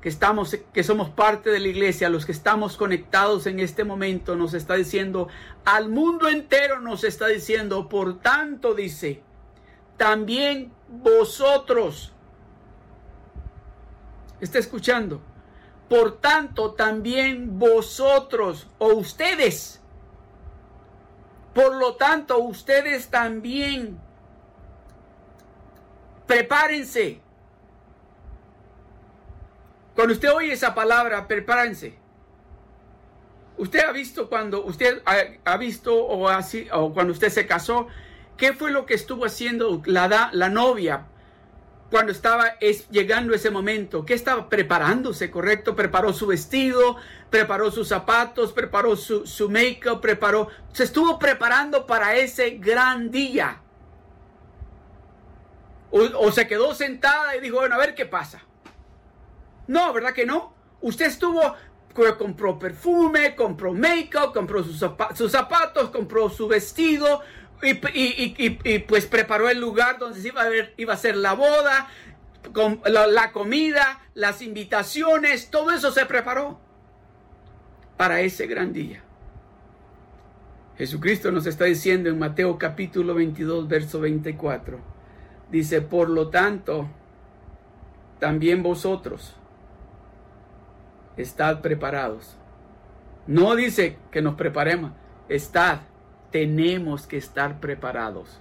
que 0.00 0.08
estamos, 0.08 0.56
que 0.72 0.82
somos 0.82 1.10
parte 1.10 1.50
de 1.50 1.60
la 1.60 1.68
iglesia, 1.68 2.06
a 2.06 2.10
los 2.10 2.24
que 2.24 2.32
estamos 2.32 2.78
conectados 2.78 3.46
en 3.46 3.60
este 3.60 3.84
momento, 3.84 4.34
nos 4.34 4.54
está 4.54 4.74
diciendo, 4.74 5.28
al 5.64 5.90
mundo 5.90 6.28
entero 6.28 6.80
nos 6.80 7.04
está 7.04 7.26
diciendo, 7.26 7.88
por 7.90 8.20
tanto, 8.20 8.74
dice, 8.74 9.22
también 9.98 10.72
vosotros, 10.88 12.14
está 14.40 14.58
escuchando, 14.58 15.20
por 15.88 16.20
tanto, 16.20 16.72
también 16.74 17.58
vosotros 17.58 18.66
o 18.78 18.88
ustedes. 18.88 19.80
Por 21.54 21.76
lo 21.76 21.96
tanto, 21.96 22.38
ustedes 22.38 23.08
también 23.08 23.98
prepárense. 26.26 27.20
Cuando 29.94 30.12
usted 30.12 30.30
oye 30.30 30.52
esa 30.52 30.74
palabra, 30.74 31.26
prepárense. 31.26 31.98
Usted 33.56 33.80
ha 33.80 33.90
visto 33.90 34.28
cuando 34.28 34.64
usted 34.64 35.02
ha, 35.44 35.56
visto 35.56 35.96
o, 35.96 36.28
así, 36.28 36.68
o 36.70 36.92
cuando 36.92 37.12
usted 37.12 37.30
se 37.30 37.46
casó, 37.46 37.88
¿qué 38.36 38.52
fue 38.52 38.70
lo 38.70 38.86
que 38.86 38.94
estuvo 38.94 39.24
haciendo 39.24 39.82
la, 39.86 40.30
la 40.32 40.48
novia 40.48 41.06
cuando 41.90 42.12
estaba 42.12 42.48
es, 42.60 42.88
llegando 42.90 43.34
ese 43.34 43.50
momento? 43.50 44.04
¿Qué 44.04 44.14
estaba 44.14 44.48
preparándose, 44.48 45.30
correcto? 45.30 45.74
Preparó 45.74 46.12
su 46.12 46.26
vestido, 46.26 46.96
preparó 47.30 47.70
sus 47.70 47.88
zapatos, 47.88 48.52
preparó 48.52 48.96
su, 48.96 49.26
su 49.26 49.48
make-up, 49.48 50.00
preparó, 50.00 50.48
se 50.72 50.84
estuvo 50.84 51.18
preparando 51.18 51.86
para 51.86 52.16
ese 52.16 52.50
gran 52.58 53.10
día. 53.10 53.60
O, 55.90 56.26
o 56.26 56.32
se 56.32 56.46
quedó 56.46 56.74
sentada 56.74 57.34
y 57.36 57.40
dijo, 57.40 57.56
bueno, 57.56 57.74
a 57.74 57.78
ver 57.78 57.94
qué 57.94 58.04
pasa. 58.04 58.42
No, 59.66 59.92
¿verdad 59.92 60.12
que 60.12 60.26
no? 60.26 60.54
Usted 60.80 61.06
estuvo 61.06 61.56
compró 62.16 62.58
perfume, 62.58 63.34
compró 63.34 63.74
make-up, 63.74 64.32
compró 64.32 64.62
sus, 64.62 64.78
zapatos, 64.78 65.90
compró 65.90 66.30
su 66.30 66.46
vestido 66.46 67.20
y, 67.62 68.78
pues 68.80 69.06
preparó 69.06 69.48
el 69.48 69.60
lugar 69.60 69.98
donde 69.98 70.32
iba 70.76 70.92
a, 70.92 70.96
ser 70.96 71.16
la 71.16 71.34
boda, 71.34 71.88
con 72.52 72.80
la, 72.84 73.32
comida, 73.32 74.00
las 74.14 74.42
invitaciones, 74.42 75.50
todo 75.50 75.70
eso 75.70 75.90
se 75.90 76.06
preparó 76.06 76.60
para 77.96 78.20
ese 78.20 78.46
gran 78.46 78.72
día. 78.72 79.02
Jesucristo 80.76 81.32
nos 81.32 81.46
está 81.46 81.64
diciendo 81.64 82.08
en 82.08 82.18
Mateo 82.18 82.56
capítulo 82.56 83.14
22, 83.14 83.66
verso 83.66 83.98
24. 83.98 84.78
Dice, 85.50 85.80
por 85.80 86.08
lo 86.08 86.28
tanto, 86.28 86.88
también 88.20 88.62
vosotros, 88.62 89.34
estad 91.16 91.60
preparados. 91.60 92.36
No 93.26 93.56
dice 93.56 93.96
que 94.12 94.22
nos 94.22 94.36
preparemos, 94.36 94.92
estad, 95.28 95.80
tenemos 96.30 97.06
que 97.06 97.16
estar 97.16 97.60
preparados, 97.60 98.40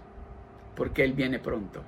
porque 0.76 1.04
Él 1.04 1.14
viene 1.14 1.40
pronto. 1.40 1.84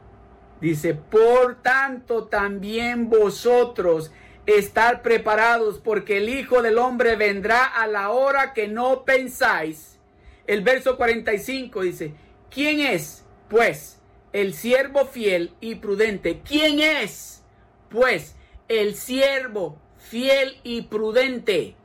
Dice, 0.62 0.94
por 0.94 1.62
tanto 1.62 2.26
también 2.26 3.10
vosotros 3.10 4.12
estar 4.46 5.02
preparados, 5.02 5.80
porque 5.80 6.18
el 6.18 6.30
Hijo 6.30 6.62
del 6.62 6.78
Hombre 6.78 7.16
vendrá 7.16 7.66
a 7.66 7.88
la 7.88 8.10
hora 8.10 8.54
que 8.54 8.68
no 8.68 9.06
pensáis. 9.06 10.00
El 10.48 10.62
verso 10.62 10.98
45 10.98 11.82
dice, 11.84 12.14
¿quién 12.50 12.80
es, 12.80 13.26
pues, 13.48 14.02
el 14.34 14.54
siervo 14.54 15.06
fiel 15.06 15.54
y 15.62 15.76
prudente? 15.76 16.42
¿Quién 16.44 16.80
es, 16.80 17.44
pues, 17.90 18.36
el 18.68 18.96
siervo 18.96 19.78
fiel 19.98 20.58
y 20.64 20.84
prudente. 20.84 21.76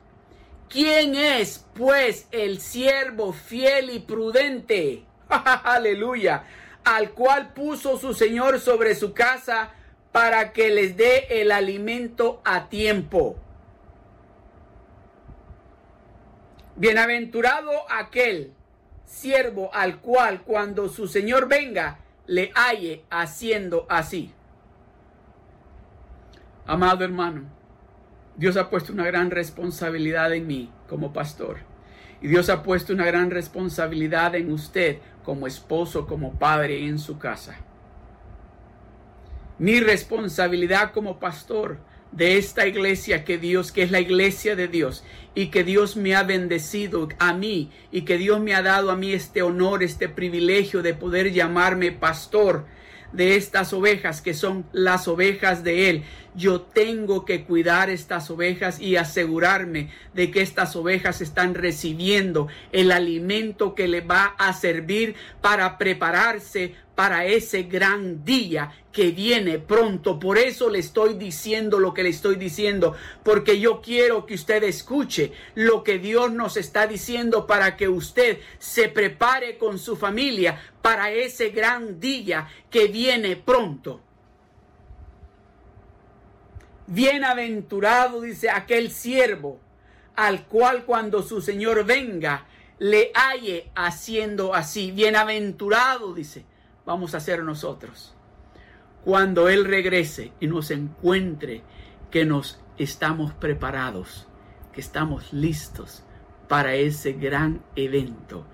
¿Quién 0.69 1.15
es, 1.15 1.65
pues, 1.73 2.27
el 2.31 2.59
siervo 2.59 3.33
fiel 3.33 3.89
y 3.89 3.99
prudente? 3.99 5.05
Aleluya. 5.29 6.43
Al 6.83 7.11
cual 7.11 7.53
puso 7.53 7.97
su 7.97 8.13
Señor 8.13 8.59
sobre 8.59 8.95
su 8.95 9.13
casa 9.13 9.71
para 10.11 10.53
que 10.53 10.69
les 10.69 10.95
dé 10.95 11.27
el 11.41 11.51
alimento 11.51 12.41
a 12.45 12.69
tiempo. 12.69 13.37
Bienaventurado 16.75 17.71
aquel 17.89 18.53
siervo 19.05 19.69
al 19.73 19.99
cual 19.99 20.41
cuando 20.43 20.89
su 20.89 21.07
Señor 21.07 21.47
venga 21.47 21.99
le 22.27 22.51
halle 22.53 23.05
haciendo 23.09 23.85
así. 23.89 24.33
Amado 26.65 27.03
hermano, 27.03 27.43
Dios 28.37 28.57
ha 28.57 28.69
puesto 28.69 28.91
una 28.91 29.05
gran 29.05 29.31
responsabilidad 29.31 30.33
en 30.33 30.47
mí 30.47 30.71
como 30.89 31.13
pastor. 31.13 31.57
Y 32.21 32.27
Dios 32.27 32.49
ha 32.49 32.63
puesto 32.63 32.93
una 32.93 33.05
gran 33.05 33.31
responsabilidad 33.31 34.35
en 34.35 34.51
usted 34.51 34.97
como 35.23 35.47
esposo, 35.47 36.05
como 36.05 36.37
padre 36.37 36.85
en 36.85 36.99
su 36.99 37.17
casa. 37.17 37.57
Mi 39.57 39.79
responsabilidad 39.79 40.91
como 40.91 41.19
pastor 41.19 41.77
de 42.11 42.37
esta 42.37 42.67
iglesia 42.67 43.25
que 43.25 43.37
Dios, 43.37 43.71
que 43.71 43.83
es 43.83 43.91
la 43.91 43.99
iglesia 43.99 44.55
de 44.55 44.67
Dios, 44.67 45.03
y 45.33 45.47
que 45.47 45.63
Dios 45.63 45.95
me 45.95 46.15
ha 46.15 46.23
bendecido 46.23 47.09
a 47.19 47.33
mí, 47.33 47.71
y 47.91 48.01
que 48.01 48.17
Dios 48.17 48.39
me 48.39 48.53
ha 48.53 48.61
dado 48.61 48.91
a 48.91 48.95
mí 48.95 49.13
este 49.13 49.41
honor, 49.41 49.83
este 49.83 50.09
privilegio 50.09 50.81
de 50.81 50.93
poder 50.93 51.31
llamarme 51.31 51.91
pastor 51.91 52.65
de 53.15 53.35
estas 53.35 53.73
ovejas 53.73 54.21
que 54.21 54.33
son 54.33 54.65
las 54.71 55.07
ovejas 55.07 55.63
de 55.63 55.89
Él. 55.89 56.03
Yo 56.35 56.61
tengo 56.61 57.23
que 57.25 57.45
cuidar 57.45 57.89
estas 57.89 58.29
ovejas 58.29 58.79
y 58.79 58.97
asegurarme 58.97 59.89
de 60.13 60.31
que 60.31 60.41
estas 60.41 60.75
ovejas 60.75 61.21
están 61.21 61.55
recibiendo 61.55 62.47
el 62.71 62.91
alimento 62.91 63.73
que 63.73 63.87
le 63.87 64.01
va 64.01 64.35
a 64.37 64.53
servir 64.53 65.15
para 65.41 65.77
prepararse 65.77 66.75
para 66.95 67.25
ese 67.25 67.63
gran 67.63 68.23
día 68.23 68.71
que 68.91 69.11
viene 69.11 69.59
pronto. 69.59 70.17
Por 70.17 70.37
eso 70.37 70.69
le 70.69 70.79
estoy 70.79 71.15
diciendo 71.15 71.77
lo 71.79 71.93
que 71.93 72.03
le 72.03 72.09
estoy 72.09 72.37
diciendo, 72.37 72.95
porque 73.23 73.59
yo 73.59 73.81
quiero 73.81 74.25
que 74.25 74.33
usted 74.33 74.63
escuche 74.63 75.33
lo 75.53 75.83
que 75.83 75.99
Dios 75.99 76.31
nos 76.31 76.55
está 76.55 76.87
diciendo 76.87 77.45
para 77.45 77.75
que 77.75 77.89
usted 77.89 78.39
se 78.57 78.87
prepare 78.87 79.57
con 79.57 79.77
su 79.77 79.97
familia 79.97 80.59
para 80.81 81.11
ese 81.11 81.49
gran 81.49 81.99
día 81.99 82.47
que 82.71 82.87
viene 82.87 83.35
pronto. 83.35 84.01
Bienaventurado, 86.87 88.21
dice 88.21 88.49
aquel 88.49 88.91
siervo, 88.91 89.59
al 90.15 90.45
cual 90.45 90.85
cuando 90.85 91.23
su 91.23 91.41
Señor 91.41 91.83
venga, 91.83 92.45
le 92.77 93.11
halle 93.13 93.71
haciendo 93.75 94.53
así. 94.53 94.91
Bienaventurado, 94.91 96.13
dice 96.13 96.45
vamos 96.85 97.15
a 97.15 97.19
ser 97.19 97.43
nosotros. 97.43 98.13
Cuando 99.03 99.49
Él 99.49 99.65
regrese 99.65 100.31
y 100.39 100.47
nos 100.47 100.71
encuentre 100.71 101.63
que 102.11 102.25
nos 102.25 102.59
estamos 102.77 103.33
preparados, 103.33 104.27
que 104.71 104.81
estamos 104.81 105.33
listos 105.33 106.03
para 106.47 106.75
ese 106.75 107.13
gran 107.13 107.61
evento. 107.75 108.45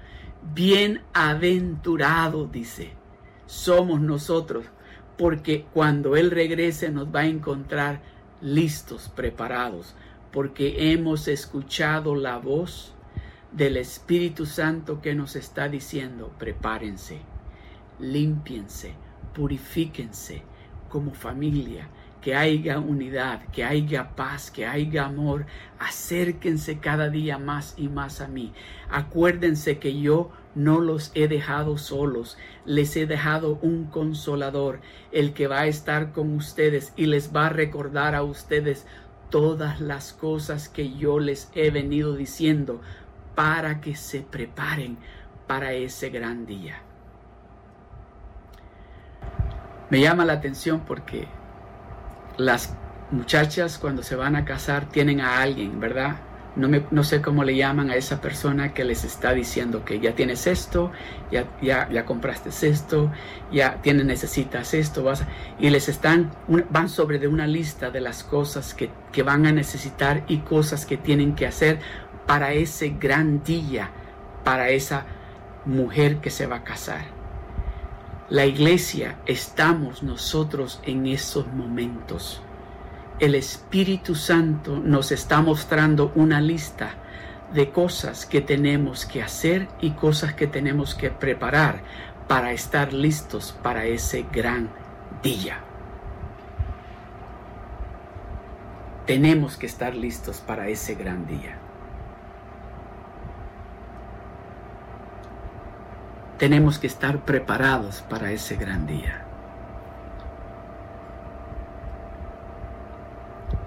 Bienaventurado, 0.53 2.47
dice, 2.47 2.93
somos 3.45 4.01
nosotros, 4.01 4.65
porque 5.17 5.65
cuando 5.73 6.15
Él 6.15 6.31
regrese 6.31 6.89
nos 6.89 7.07
va 7.13 7.21
a 7.21 7.27
encontrar 7.27 8.01
listos, 8.41 9.09
preparados, 9.09 9.95
porque 10.31 10.91
hemos 10.93 11.27
escuchado 11.27 12.15
la 12.15 12.37
voz 12.37 12.95
del 13.51 13.77
Espíritu 13.77 14.45
Santo 14.45 15.01
que 15.01 15.13
nos 15.13 15.35
está 15.35 15.67
diciendo, 15.67 16.33
prepárense 16.39 17.30
límpiense, 18.01 18.93
purifíquense 19.33 20.43
como 20.89 21.13
familia, 21.13 21.87
que 22.21 22.35
haya 22.35 22.79
unidad, 22.79 23.41
que 23.51 23.63
haya 23.63 24.15
paz, 24.15 24.51
que 24.51 24.65
haya 24.65 25.05
amor. 25.05 25.45
Acérquense 25.79 26.79
cada 26.79 27.09
día 27.09 27.37
más 27.37 27.73
y 27.77 27.87
más 27.87 28.21
a 28.21 28.27
mí. 28.27 28.53
Acuérdense 28.89 29.79
que 29.79 29.99
yo 29.99 30.31
no 30.53 30.79
los 30.79 31.11
he 31.15 31.27
dejado 31.27 31.77
solos, 31.77 32.37
les 32.65 32.95
he 32.95 33.07
dejado 33.07 33.57
un 33.61 33.85
consolador, 33.85 34.81
el 35.11 35.33
que 35.33 35.47
va 35.47 35.61
a 35.61 35.67
estar 35.67 36.11
con 36.11 36.35
ustedes 36.35 36.93
y 36.95 37.05
les 37.05 37.33
va 37.35 37.47
a 37.47 37.49
recordar 37.49 38.15
a 38.15 38.23
ustedes 38.23 38.85
todas 39.29 39.79
las 39.79 40.13
cosas 40.13 40.67
que 40.67 40.93
yo 40.93 41.19
les 41.19 41.49
he 41.55 41.71
venido 41.71 42.15
diciendo 42.15 42.81
para 43.33 43.79
que 43.79 43.95
se 43.95 44.21
preparen 44.21 44.97
para 45.47 45.73
ese 45.73 46.09
gran 46.09 46.45
día. 46.45 46.81
Me 49.91 49.99
llama 49.99 50.23
la 50.23 50.33
atención 50.33 50.83
porque 50.87 51.27
las 52.37 52.73
muchachas 53.11 53.77
cuando 53.77 54.03
se 54.03 54.15
van 54.15 54.37
a 54.37 54.45
casar 54.45 54.87
tienen 54.87 55.19
a 55.19 55.41
alguien, 55.41 55.81
¿verdad? 55.81 56.15
No, 56.55 56.69
me, 56.69 56.85
no, 56.91 57.03
sé 57.03 57.21
cómo 57.21 57.43
le 57.43 57.57
llaman 57.57 57.89
a 57.89 57.95
esa 57.95 58.21
persona 58.21 58.73
que 58.73 58.85
les 58.85 59.03
está 59.03 59.33
diciendo 59.33 59.83
que 59.83 59.99
ya 59.99 60.15
tienes 60.15 60.47
esto, 60.47 60.93
ya, 61.29 61.43
ya, 61.61 61.89
ya 61.89 62.05
compraste 62.05 62.49
esto, 62.69 63.11
ya 63.51 63.81
tienes, 63.81 64.05
necesitas 64.05 64.73
esto, 64.73 65.03
vas 65.03 65.25
y 65.59 65.69
les 65.69 65.89
están, 65.89 66.31
van 66.69 66.87
sobre 66.87 67.19
de 67.19 67.27
una 67.27 67.45
lista 67.45 67.91
de 67.91 67.99
las 67.99 68.23
cosas 68.23 68.73
que, 68.73 68.89
que 69.11 69.23
van 69.23 69.45
a 69.45 69.51
necesitar 69.51 70.23
y 70.29 70.37
cosas 70.37 70.85
que 70.85 70.95
tienen 70.95 71.35
que 71.35 71.47
hacer 71.47 71.79
para 72.25 72.53
ese 72.53 72.95
gran 72.97 73.43
día, 73.43 73.89
para 74.45 74.69
esa 74.69 75.05
mujer 75.65 76.19
que 76.21 76.29
se 76.29 76.47
va 76.47 76.57
a 76.57 76.63
casar. 76.63 77.20
La 78.31 78.45
iglesia 78.45 79.17
estamos 79.25 80.03
nosotros 80.03 80.79
en 80.85 81.05
esos 81.05 81.47
momentos. 81.47 82.41
El 83.19 83.35
Espíritu 83.35 84.15
Santo 84.15 84.79
nos 84.79 85.11
está 85.11 85.41
mostrando 85.41 86.13
una 86.15 86.39
lista 86.39 86.91
de 87.53 87.71
cosas 87.71 88.25
que 88.25 88.39
tenemos 88.39 89.05
que 89.05 89.21
hacer 89.21 89.67
y 89.81 89.91
cosas 89.91 90.33
que 90.33 90.47
tenemos 90.47 90.95
que 90.95 91.09
preparar 91.09 91.83
para 92.29 92.53
estar 92.53 92.93
listos 92.93 93.53
para 93.61 93.83
ese 93.83 94.25
gran 94.31 94.69
día. 95.21 95.59
Tenemos 99.05 99.57
que 99.57 99.65
estar 99.65 99.93
listos 99.93 100.37
para 100.37 100.69
ese 100.69 100.95
gran 100.95 101.27
día. 101.27 101.60
Tenemos 106.41 106.79
que 106.79 106.87
estar 106.87 107.19
preparados 107.19 108.01
para 108.09 108.31
ese 108.31 108.55
gran 108.55 108.87
día. 108.87 109.23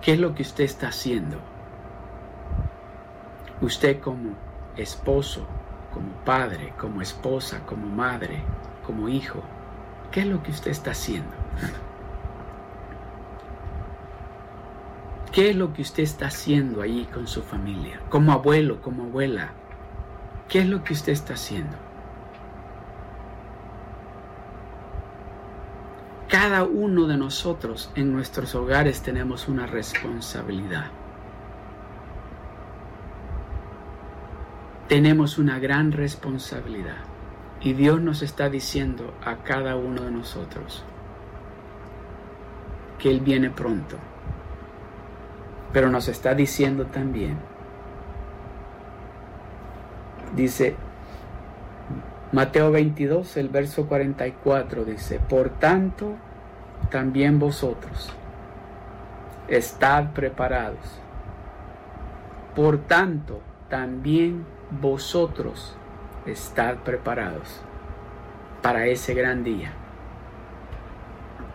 ¿Qué 0.02 0.14
es 0.14 0.18
lo 0.18 0.34
que 0.34 0.42
usted 0.42 0.64
está 0.64 0.88
haciendo? 0.88 1.38
Usted 3.60 4.00
como 4.00 4.30
esposo, 4.76 5.46
como 5.92 6.08
padre, 6.24 6.74
como 6.76 7.00
esposa, 7.00 7.60
como 7.64 7.86
madre, 7.86 8.42
como 8.84 9.08
hijo, 9.08 9.40
¿qué 10.10 10.22
es 10.22 10.26
lo 10.26 10.42
que 10.42 10.50
usted 10.50 10.72
está 10.72 10.90
haciendo? 10.90 11.30
¿Qué 15.30 15.50
es 15.50 15.54
lo 15.54 15.72
que 15.72 15.82
usted 15.82 16.02
está 16.02 16.26
haciendo 16.26 16.82
ahí 16.82 17.08
con 17.14 17.28
su 17.28 17.40
familia? 17.40 18.00
Como 18.08 18.32
abuelo, 18.32 18.82
como 18.82 19.04
abuela, 19.04 19.52
¿qué 20.48 20.58
es 20.58 20.66
lo 20.66 20.82
que 20.82 20.94
usted 20.94 21.12
está 21.12 21.34
haciendo? 21.34 21.83
Cada 26.34 26.64
uno 26.64 27.06
de 27.06 27.16
nosotros 27.16 27.92
en 27.94 28.12
nuestros 28.12 28.56
hogares 28.56 29.02
tenemos 29.02 29.46
una 29.46 29.66
responsabilidad. 29.66 30.86
Tenemos 34.88 35.38
una 35.38 35.60
gran 35.60 35.92
responsabilidad. 35.92 36.96
Y 37.60 37.74
Dios 37.74 38.00
nos 38.00 38.22
está 38.22 38.50
diciendo 38.50 39.14
a 39.24 39.44
cada 39.44 39.76
uno 39.76 40.02
de 40.02 40.10
nosotros 40.10 40.82
que 42.98 43.12
Él 43.12 43.20
viene 43.20 43.50
pronto. 43.50 43.96
Pero 45.72 45.88
nos 45.88 46.08
está 46.08 46.34
diciendo 46.34 46.86
también, 46.86 47.38
dice 50.34 50.74
Mateo 52.34 52.72
22, 52.72 53.36
el 53.36 53.48
verso 53.48 53.86
44 53.86 54.84
dice, 54.84 55.20
por 55.20 55.50
tanto, 55.50 56.16
también 56.90 57.38
vosotros, 57.38 58.12
estad 59.46 60.10
preparados. 60.14 60.98
Por 62.56 62.78
tanto, 62.78 63.40
también 63.68 64.44
vosotros, 64.80 65.76
estad 66.26 66.78
preparados 66.78 67.60
para 68.62 68.86
ese 68.86 69.14
gran 69.14 69.44
día. 69.44 69.72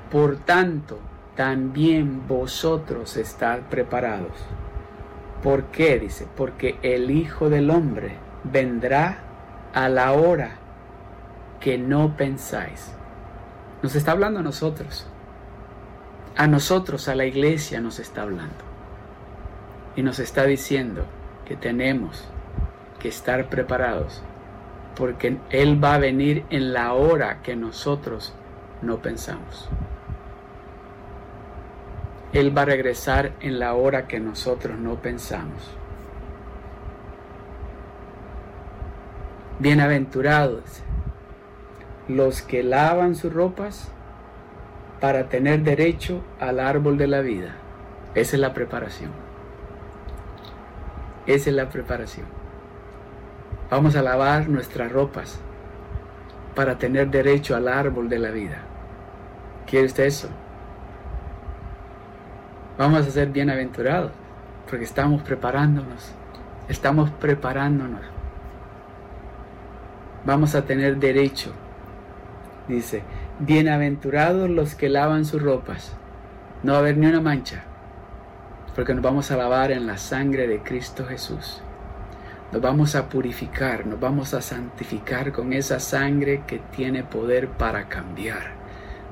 Por 0.09 0.38
tanto, 0.38 0.97
también 1.36 2.25
vosotros 2.25 3.17
estad 3.17 3.63
preparados. 3.69 4.45
¿Por 5.43 5.63
qué? 5.65 5.99
Dice, 5.99 6.25
porque 6.38 6.80
el 6.84 7.11
Hijo 7.11 7.49
del 7.49 7.69
Hombre 7.69 8.15
vendrá 8.45 9.17
a 9.73 9.89
la 9.89 10.13
hora 10.13 10.57
que 11.60 11.78
no 11.78 12.16
pensáis. 12.16 12.93
Nos 13.82 13.95
está 13.95 14.12
hablando 14.12 14.39
a 14.39 14.43
nosotros. 14.43 15.05
A 16.36 16.47
nosotros, 16.47 17.07
a 17.07 17.16
la 17.16 17.26
iglesia 17.26 17.82
nos 17.82 17.99
está 17.99 18.22
hablando. 18.22 18.64
Y 19.95 20.03
nos 20.03 20.20
está 20.20 20.45
diciendo 20.45 21.05
que 21.45 21.55
tenemos 21.55 22.26
que 22.99 23.10
estar 23.10 23.49
preparados 23.49 24.22
porque 24.95 25.38
Él 25.49 25.82
va 25.82 25.95
a 25.95 25.97
venir 25.97 26.45
en 26.49 26.74
la 26.74 26.93
hora 26.93 27.41
que 27.41 27.55
nosotros 27.55 28.34
no 28.82 28.97
pensamos. 28.97 29.70
Él 32.34 32.55
va 32.55 32.64
a 32.64 32.66
regresar 32.66 33.32
en 33.39 33.60
la 33.60 33.74
hora 33.74 34.07
que 34.07 34.20
nosotros 34.20 34.78
no 34.78 34.95
pensamos. 34.95 35.72
Bienaventurados 39.57 40.84
los 42.10 42.41
que 42.41 42.64
lavan 42.64 43.16
sus 43.16 43.32
ropas 43.32 43.88
para 44.99 45.30
tener 45.30 45.62
derecho 45.62 46.24
al 46.39 46.60
árbol 46.60 46.97
de 46.97 47.07
la 47.07 47.22
vida. 47.22 47.51
Esa 48.16 48.36
es 48.36 48.41
la 48.41 48.53
preparación. 48.53 49.12
Esa 51.28 51.51
es 51.51 51.55
la 51.55 51.70
preparación. 51.70 52.26
Vamos 53.70 53.95
a 53.95 54.01
lavar 54.01 54.49
nuestras 54.49 54.91
ropas 54.91 55.39
para 56.55 56.80
tener 56.80 57.12
derecho 57.12 57.55
al 57.55 57.68
árbol 57.68 58.10
de 58.10 58.18
la 58.18 58.32
vida. 58.32 58.64
¿Quiere 59.68 59.86
usted 59.86 60.05
eso? 60.05 60.30
Vamos 62.80 63.05
a 63.05 63.12
ser 63.12 63.30
bienaventurados 63.30 64.12
porque 64.68 64.86
estamos 64.86 65.22
preparándonos. 65.22 66.12
Estamos 66.68 67.12
preparándonos. 67.12 68.01
Vamos 70.26 70.55
a 70.55 70.66
tener 70.66 70.97
derecho 70.97 71.53
dice, 72.70 73.01
bienaventurados 73.39 74.49
los 74.49 74.76
que 74.76 74.89
lavan 74.89 75.26
sus 75.26 75.41
ropas. 75.41 75.93
No 76.63 76.74
va 76.74 76.78
a 76.78 76.82
haber 76.82 76.97
ni 76.97 77.07
una 77.07 77.20
mancha, 77.20 77.63
porque 78.76 78.93
nos 78.93 79.03
vamos 79.03 79.32
a 79.32 79.38
lavar 79.38 79.72
en 79.72 79.88
la 79.88 79.97
sangre 79.97 80.47
de 80.47 80.59
Cristo 80.59 81.05
Jesús. 81.05 81.61
Nos 82.51 82.61
vamos 82.61 82.95
a 82.95 83.09
purificar, 83.09 83.86
nos 83.86 83.99
vamos 83.99 84.34
a 84.34 84.41
santificar 84.41 85.32
con 85.32 85.53
esa 85.53 85.80
sangre 85.80 86.43
que 86.47 86.59
tiene 86.59 87.03
poder 87.03 87.49
para 87.49 87.88
cambiar, 87.88 88.53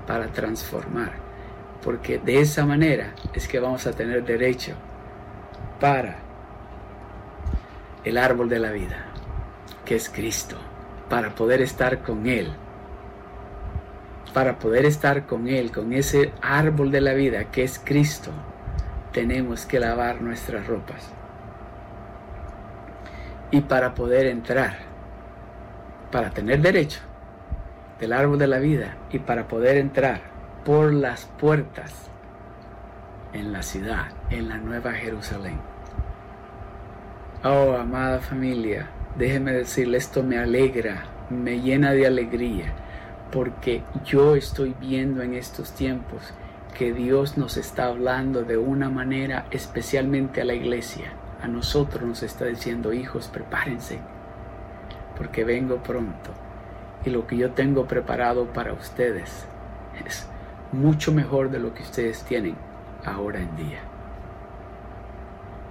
para 0.05 0.28
transformar. 0.28 1.12
Porque 1.84 2.20
de 2.20 2.41
esa 2.41 2.66
manera 2.66 3.14
es 3.34 3.47
que 3.47 3.60
vamos 3.60 3.86
a 3.88 3.91
tener 3.91 4.24
derecho 4.24 4.74
para 5.80 6.18
el 8.03 8.18
árbol 8.18 8.49
de 8.49 8.60
la 8.60 8.72
vida, 8.72 9.05
que 9.86 9.95
es 9.95 10.10
Cristo, 10.10 10.58
para 11.10 11.34
poder 11.36 11.62
estar 11.62 12.01
con 12.01 12.26
Él 12.28 12.51
para 14.38 14.60
poder 14.60 14.86
estar 14.86 15.26
con 15.26 15.48
Él, 15.48 15.72
con 15.72 15.94
ese 15.94 16.32
árbol 16.44 16.92
de 16.92 17.02
la 17.02 17.16
vida 17.16 17.46
que 17.46 17.64
es 17.64 17.82
Cristo, 17.84 18.30
tenemos 19.12 19.66
que 19.66 19.80
lavar 19.80 20.22
nuestras 20.22 20.68
ropas. 20.68 21.12
Y 23.50 23.62
para 23.62 23.96
poder 23.96 24.28
entrar, 24.28 24.78
para 26.12 26.30
tener 26.30 26.62
derecho 26.62 27.00
del 28.00 28.14
árbol 28.14 28.38
de 28.38 28.46
la 28.46 28.60
vida 28.60 28.96
y 29.10 29.18
para 29.18 29.48
poder 29.48 29.76
entrar 29.78 30.22
por 30.64 30.94
las 30.94 31.26
puertas 31.40 31.92
en 33.34 33.52
la 33.52 33.64
ciudad, 33.64 34.10
en 34.30 34.50
la 34.50 34.60
nueva 34.60 34.94
Jerusalén. 34.94 35.58
Oh, 37.44 37.76
amada 37.76 38.20
familia, 38.20 38.86
déjeme 39.18 39.54
decirle, 39.54 39.98
esto 39.98 40.22
me 40.22 40.38
alegra, 40.38 41.06
me 41.32 41.60
llena 41.60 41.94
de 41.94 42.06
alegría 42.06 42.72
porque 43.32 43.84
yo 44.05 44.36
estoy 44.36 44.75
viendo 44.80 45.21
en 45.21 45.34
estos 45.34 45.71
tiempos 45.71 46.21
que 46.78 46.93
Dios 46.93 47.38
nos 47.38 47.57
está 47.57 47.88
hablando 47.88 48.43
de 48.43 48.57
una 48.57 48.89
manera 48.89 49.47
especialmente 49.51 50.41
a 50.41 50.45
la 50.45 50.53
iglesia. 50.53 51.11
A 51.41 51.47
nosotros 51.47 52.03
nos 52.03 52.23
está 52.23 52.45
diciendo, 52.45 52.93
hijos, 52.93 53.28
prepárense, 53.28 53.99
porque 55.17 55.43
vengo 55.43 55.82
pronto. 55.84 56.32
Y 57.05 57.09
lo 57.09 57.25
que 57.28 57.38
yo 57.38 57.51
tengo 57.51 57.86
preparado 57.86 58.45
para 58.53 58.73
ustedes 58.73 59.45
es 60.05 60.28
mucho 60.71 61.11
mejor 61.11 61.49
de 61.49 61.59
lo 61.59 61.73
que 61.73 61.84
ustedes 61.84 62.23
tienen 62.23 62.55
ahora 63.05 63.39
en 63.39 63.55
día. 63.55 63.80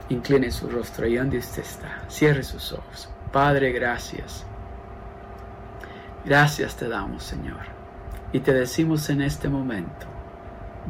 Incline 0.09 0.51
su 0.51 0.69
rostro 0.69 1.07
y 1.07 1.17
donde 1.17 1.39
usted 1.39 1.63
está. 1.63 2.03
Cierre 2.09 2.43
sus 2.43 2.73
ojos. 2.73 3.09
Padre, 3.33 3.73
gracias 3.73 4.47
Gracias 6.27 6.75
te 6.75 6.89
damos, 6.89 7.23
Señor. 7.23 7.61
Y 8.33 8.41
te 8.41 8.53
decimos 8.53 9.09
en 9.11 9.23
este 9.23 9.49
momento, 9.49 10.07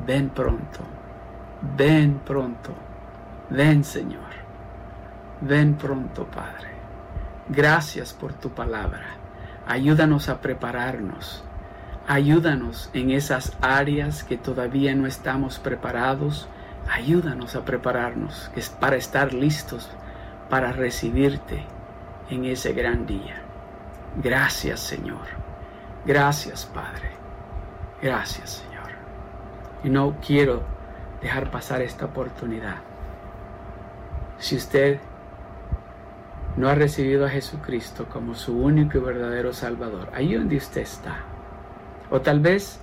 ven 0.06 0.30
pronto, 0.30 0.80
ven 1.76 2.20
pronto, 2.24 2.70
ven 3.50 3.84
Señor, 3.84 4.30
ven 5.42 5.74
pronto, 5.74 6.24
Padre. 6.24 6.70
Gracias 7.50 8.14
por 8.14 8.32
tu 8.32 8.48
palabra. 8.48 9.04
Ayúdanos 9.66 10.30
a 10.30 10.40
prepararnos. 10.40 11.44
Ayúdanos 12.08 12.88
en 12.94 13.10
esas 13.10 13.52
áreas 13.60 14.24
que 14.24 14.38
todavía 14.38 14.94
no 14.94 15.06
estamos 15.06 15.58
preparados. 15.58 16.48
Ayúdanos 16.90 17.56
a 17.56 17.64
prepararnos 17.66 18.50
para 18.80 18.96
estar 18.96 19.34
listos 19.34 19.90
para 20.48 20.72
recibirte 20.72 21.62
en 22.30 22.46
ese 22.46 22.72
gran 22.72 23.04
día. 23.04 23.45
Gracias 24.22 24.80
Señor. 24.80 25.26
Gracias 26.06 26.64
Padre. 26.66 27.10
Gracias 28.00 28.62
Señor. 28.62 28.90
Y 29.84 29.90
no 29.90 30.16
quiero 30.24 30.62
dejar 31.20 31.50
pasar 31.50 31.82
esta 31.82 32.06
oportunidad. 32.06 32.76
Si 34.38 34.56
usted 34.56 35.00
no 36.56 36.68
ha 36.68 36.74
recibido 36.74 37.26
a 37.26 37.28
Jesucristo 37.28 38.06
como 38.10 38.34
su 38.34 38.56
único 38.58 38.96
y 38.96 39.00
verdadero 39.02 39.52
Salvador, 39.52 40.08
ahí 40.14 40.34
donde 40.34 40.56
usted 40.56 40.80
está, 40.80 41.18
o 42.10 42.22
tal 42.22 42.40
vez 42.40 42.80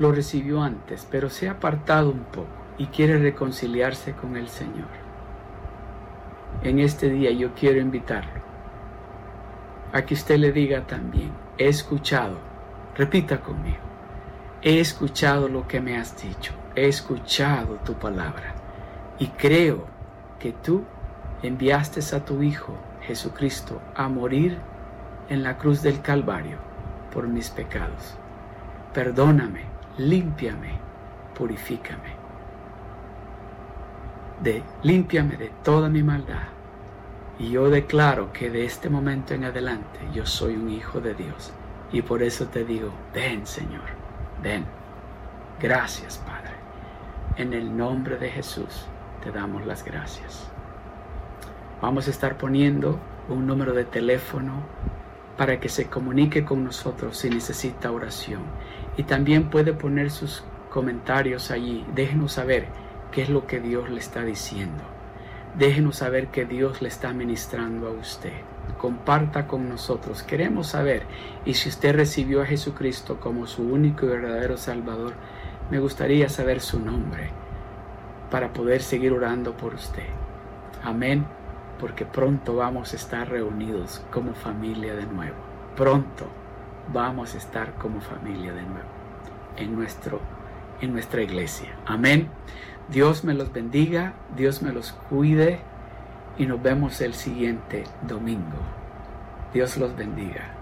lo 0.00 0.10
recibió 0.10 0.62
antes, 0.62 1.06
pero 1.08 1.30
se 1.30 1.48
ha 1.48 1.52
apartado 1.52 2.10
un 2.10 2.24
poco 2.24 2.48
y 2.76 2.86
quiere 2.86 3.18
reconciliarse 3.18 4.12
con 4.14 4.36
el 4.36 4.48
Señor. 4.48 4.88
En 6.62 6.80
este 6.80 7.08
día 7.08 7.30
yo 7.30 7.54
quiero 7.54 7.80
invitarlo 7.80 8.46
a 9.92 10.02
que 10.02 10.14
usted 10.14 10.38
le 10.38 10.52
diga 10.52 10.86
también, 10.86 11.30
he 11.58 11.68
escuchado, 11.68 12.38
repita 12.96 13.40
conmigo, 13.40 13.78
he 14.62 14.80
escuchado 14.80 15.48
lo 15.48 15.66
que 15.66 15.80
me 15.80 15.96
has 15.96 16.20
dicho, 16.20 16.52
he 16.74 16.88
escuchado 16.88 17.76
tu 17.84 17.94
palabra 17.94 18.54
Y 19.18 19.28
creo 19.28 19.86
que 20.38 20.52
tú 20.52 20.84
enviaste 21.42 22.00
a 22.14 22.24
tu 22.24 22.42
Hijo 22.42 22.76
Jesucristo 23.00 23.80
a 23.94 24.08
morir 24.08 24.58
en 25.28 25.42
la 25.42 25.56
cruz 25.56 25.82
del 25.82 26.02
Calvario 26.02 26.58
por 27.12 27.26
mis 27.28 27.50
pecados. 27.50 28.16
Perdóname, 28.92 29.64
límpiame, 29.96 30.78
purifícame. 31.34 32.14
De, 34.42 34.62
límpiame 34.82 35.36
de 35.36 35.50
toda 35.62 35.88
mi 35.88 36.02
maldad. 36.02 36.55
Y 37.38 37.50
yo 37.50 37.68
declaro 37.68 38.32
que 38.32 38.50
de 38.50 38.64
este 38.64 38.88
momento 38.88 39.34
en 39.34 39.44
adelante 39.44 39.98
yo 40.12 40.24
soy 40.24 40.54
un 40.54 40.70
hijo 40.70 41.00
de 41.00 41.14
Dios. 41.14 41.52
Y 41.92 42.02
por 42.02 42.22
eso 42.22 42.46
te 42.46 42.64
digo, 42.64 42.90
ven 43.12 43.46
Señor, 43.46 43.84
ven. 44.42 44.64
Gracias 45.60 46.18
Padre. 46.18 46.54
En 47.36 47.52
el 47.52 47.76
nombre 47.76 48.16
de 48.16 48.30
Jesús 48.30 48.86
te 49.22 49.30
damos 49.30 49.66
las 49.66 49.84
gracias. 49.84 50.48
Vamos 51.82 52.06
a 52.06 52.10
estar 52.10 52.38
poniendo 52.38 52.98
un 53.28 53.46
número 53.46 53.74
de 53.74 53.84
teléfono 53.84 54.62
para 55.36 55.60
que 55.60 55.68
se 55.68 55.88
comunique 55.88 56.44
con 56.44 56.64
nosotros 56.64 57.18
si 57.18 57.28
necesita 57.28 57.92
oración. 57.92 58.40
Y 58.96 59.02
también 59.02 59.50
puede 59.50 59.74
poner 59.74 60.10
sus 60.10 60.42
comentarios 60.70 61.50
allí. 61.50 61.84
Déjenos 61.94 62.32
saber 62.32 62.68
qué 63.12 63.22
es 63.22 63.28
lo 63.28 63.46
que 63.46 63.60
Dios 63.60 63.90
le 63.90 63.98
está 63.98 64.22
diciendo. 64.22 64.95
Déjenos 65.58 65.96
saber 65.96 66.28
que 66.28 66.44
Dios 66.44 66.82
le 66.82 66.88
está 66.88 67.12
ministrando 67.12 67.88
a 67.88 67.90
usted. 67.90 68.32
Comparta 68.78 69.46
con 69.46 69.68
nosotros. 69.68 70.22
Queremos 70.22 70.68
saber. 70.68 71.04
Y 71.44 71.54
si 71.54 71.68
usted 71.68 71.94
recibió 71.94 72.42
a 72.42 72.46
Jesucristo 72.46 73.18
como 73.20 73.46
su 73.46 73.62
único 73.62 74.06
y 74.06 74.10
verdadero 74.10 74.56
Salvador, 74.56 75.14
me 75.70 75.78
gustaría 75.78 76.28
saber 76.28 76.60
su 76.60 76.78
nombre 76.78 77.30
para 78.30 78.52
poder 78.52 78.82
seguir 78.82 79.12
orando 79.12 79.56
por 79.56 79.74
usted. 79.74 80.06
Amén 80.82 81.26
porque 81.78 82.06
pronto 82.06 82.56
vamos 82.56 82.92
a 82.92 82.96
estar 82.96 83.28
reunidos 83.28 84.02
como 84.10 84.34
familia 84.34 84.94
de 84.94 85.06
nuevo. 85.06 85.36
Pronto 85.76 86.26
vamos 86.92 87.34
a 87.34 87.38
estar 87.38 87.74
como 87.74 88.00
familia 88.00 88.52
de 88.52 88.62
nuevo 88.62 88.88
en, 89.56 89.74
nuestro, 89.74 90.20
en 90.80 90.92
nuestra 90.92 91.22
iglesia. 91.22 91.76
Amén. 91.86 92.28
Dios 92.88 93.24
me 93.24 93.34
los 93.34 93.52
bendiga, 93.52 94.14
Dios 94.36 94.62
me 94.62 94.72
los 94.72 94.92
cuide 94.92 95.60
y 96.38 96.46
nos 96.46 96.62
vemos 96.62 97.00
el 97.00 97.14
siguiente 97.14 97.84
domingo. 98.06 98.58
Dios 99.52 99.76
los 99.76 99.96
bendiga. 99.96 100.55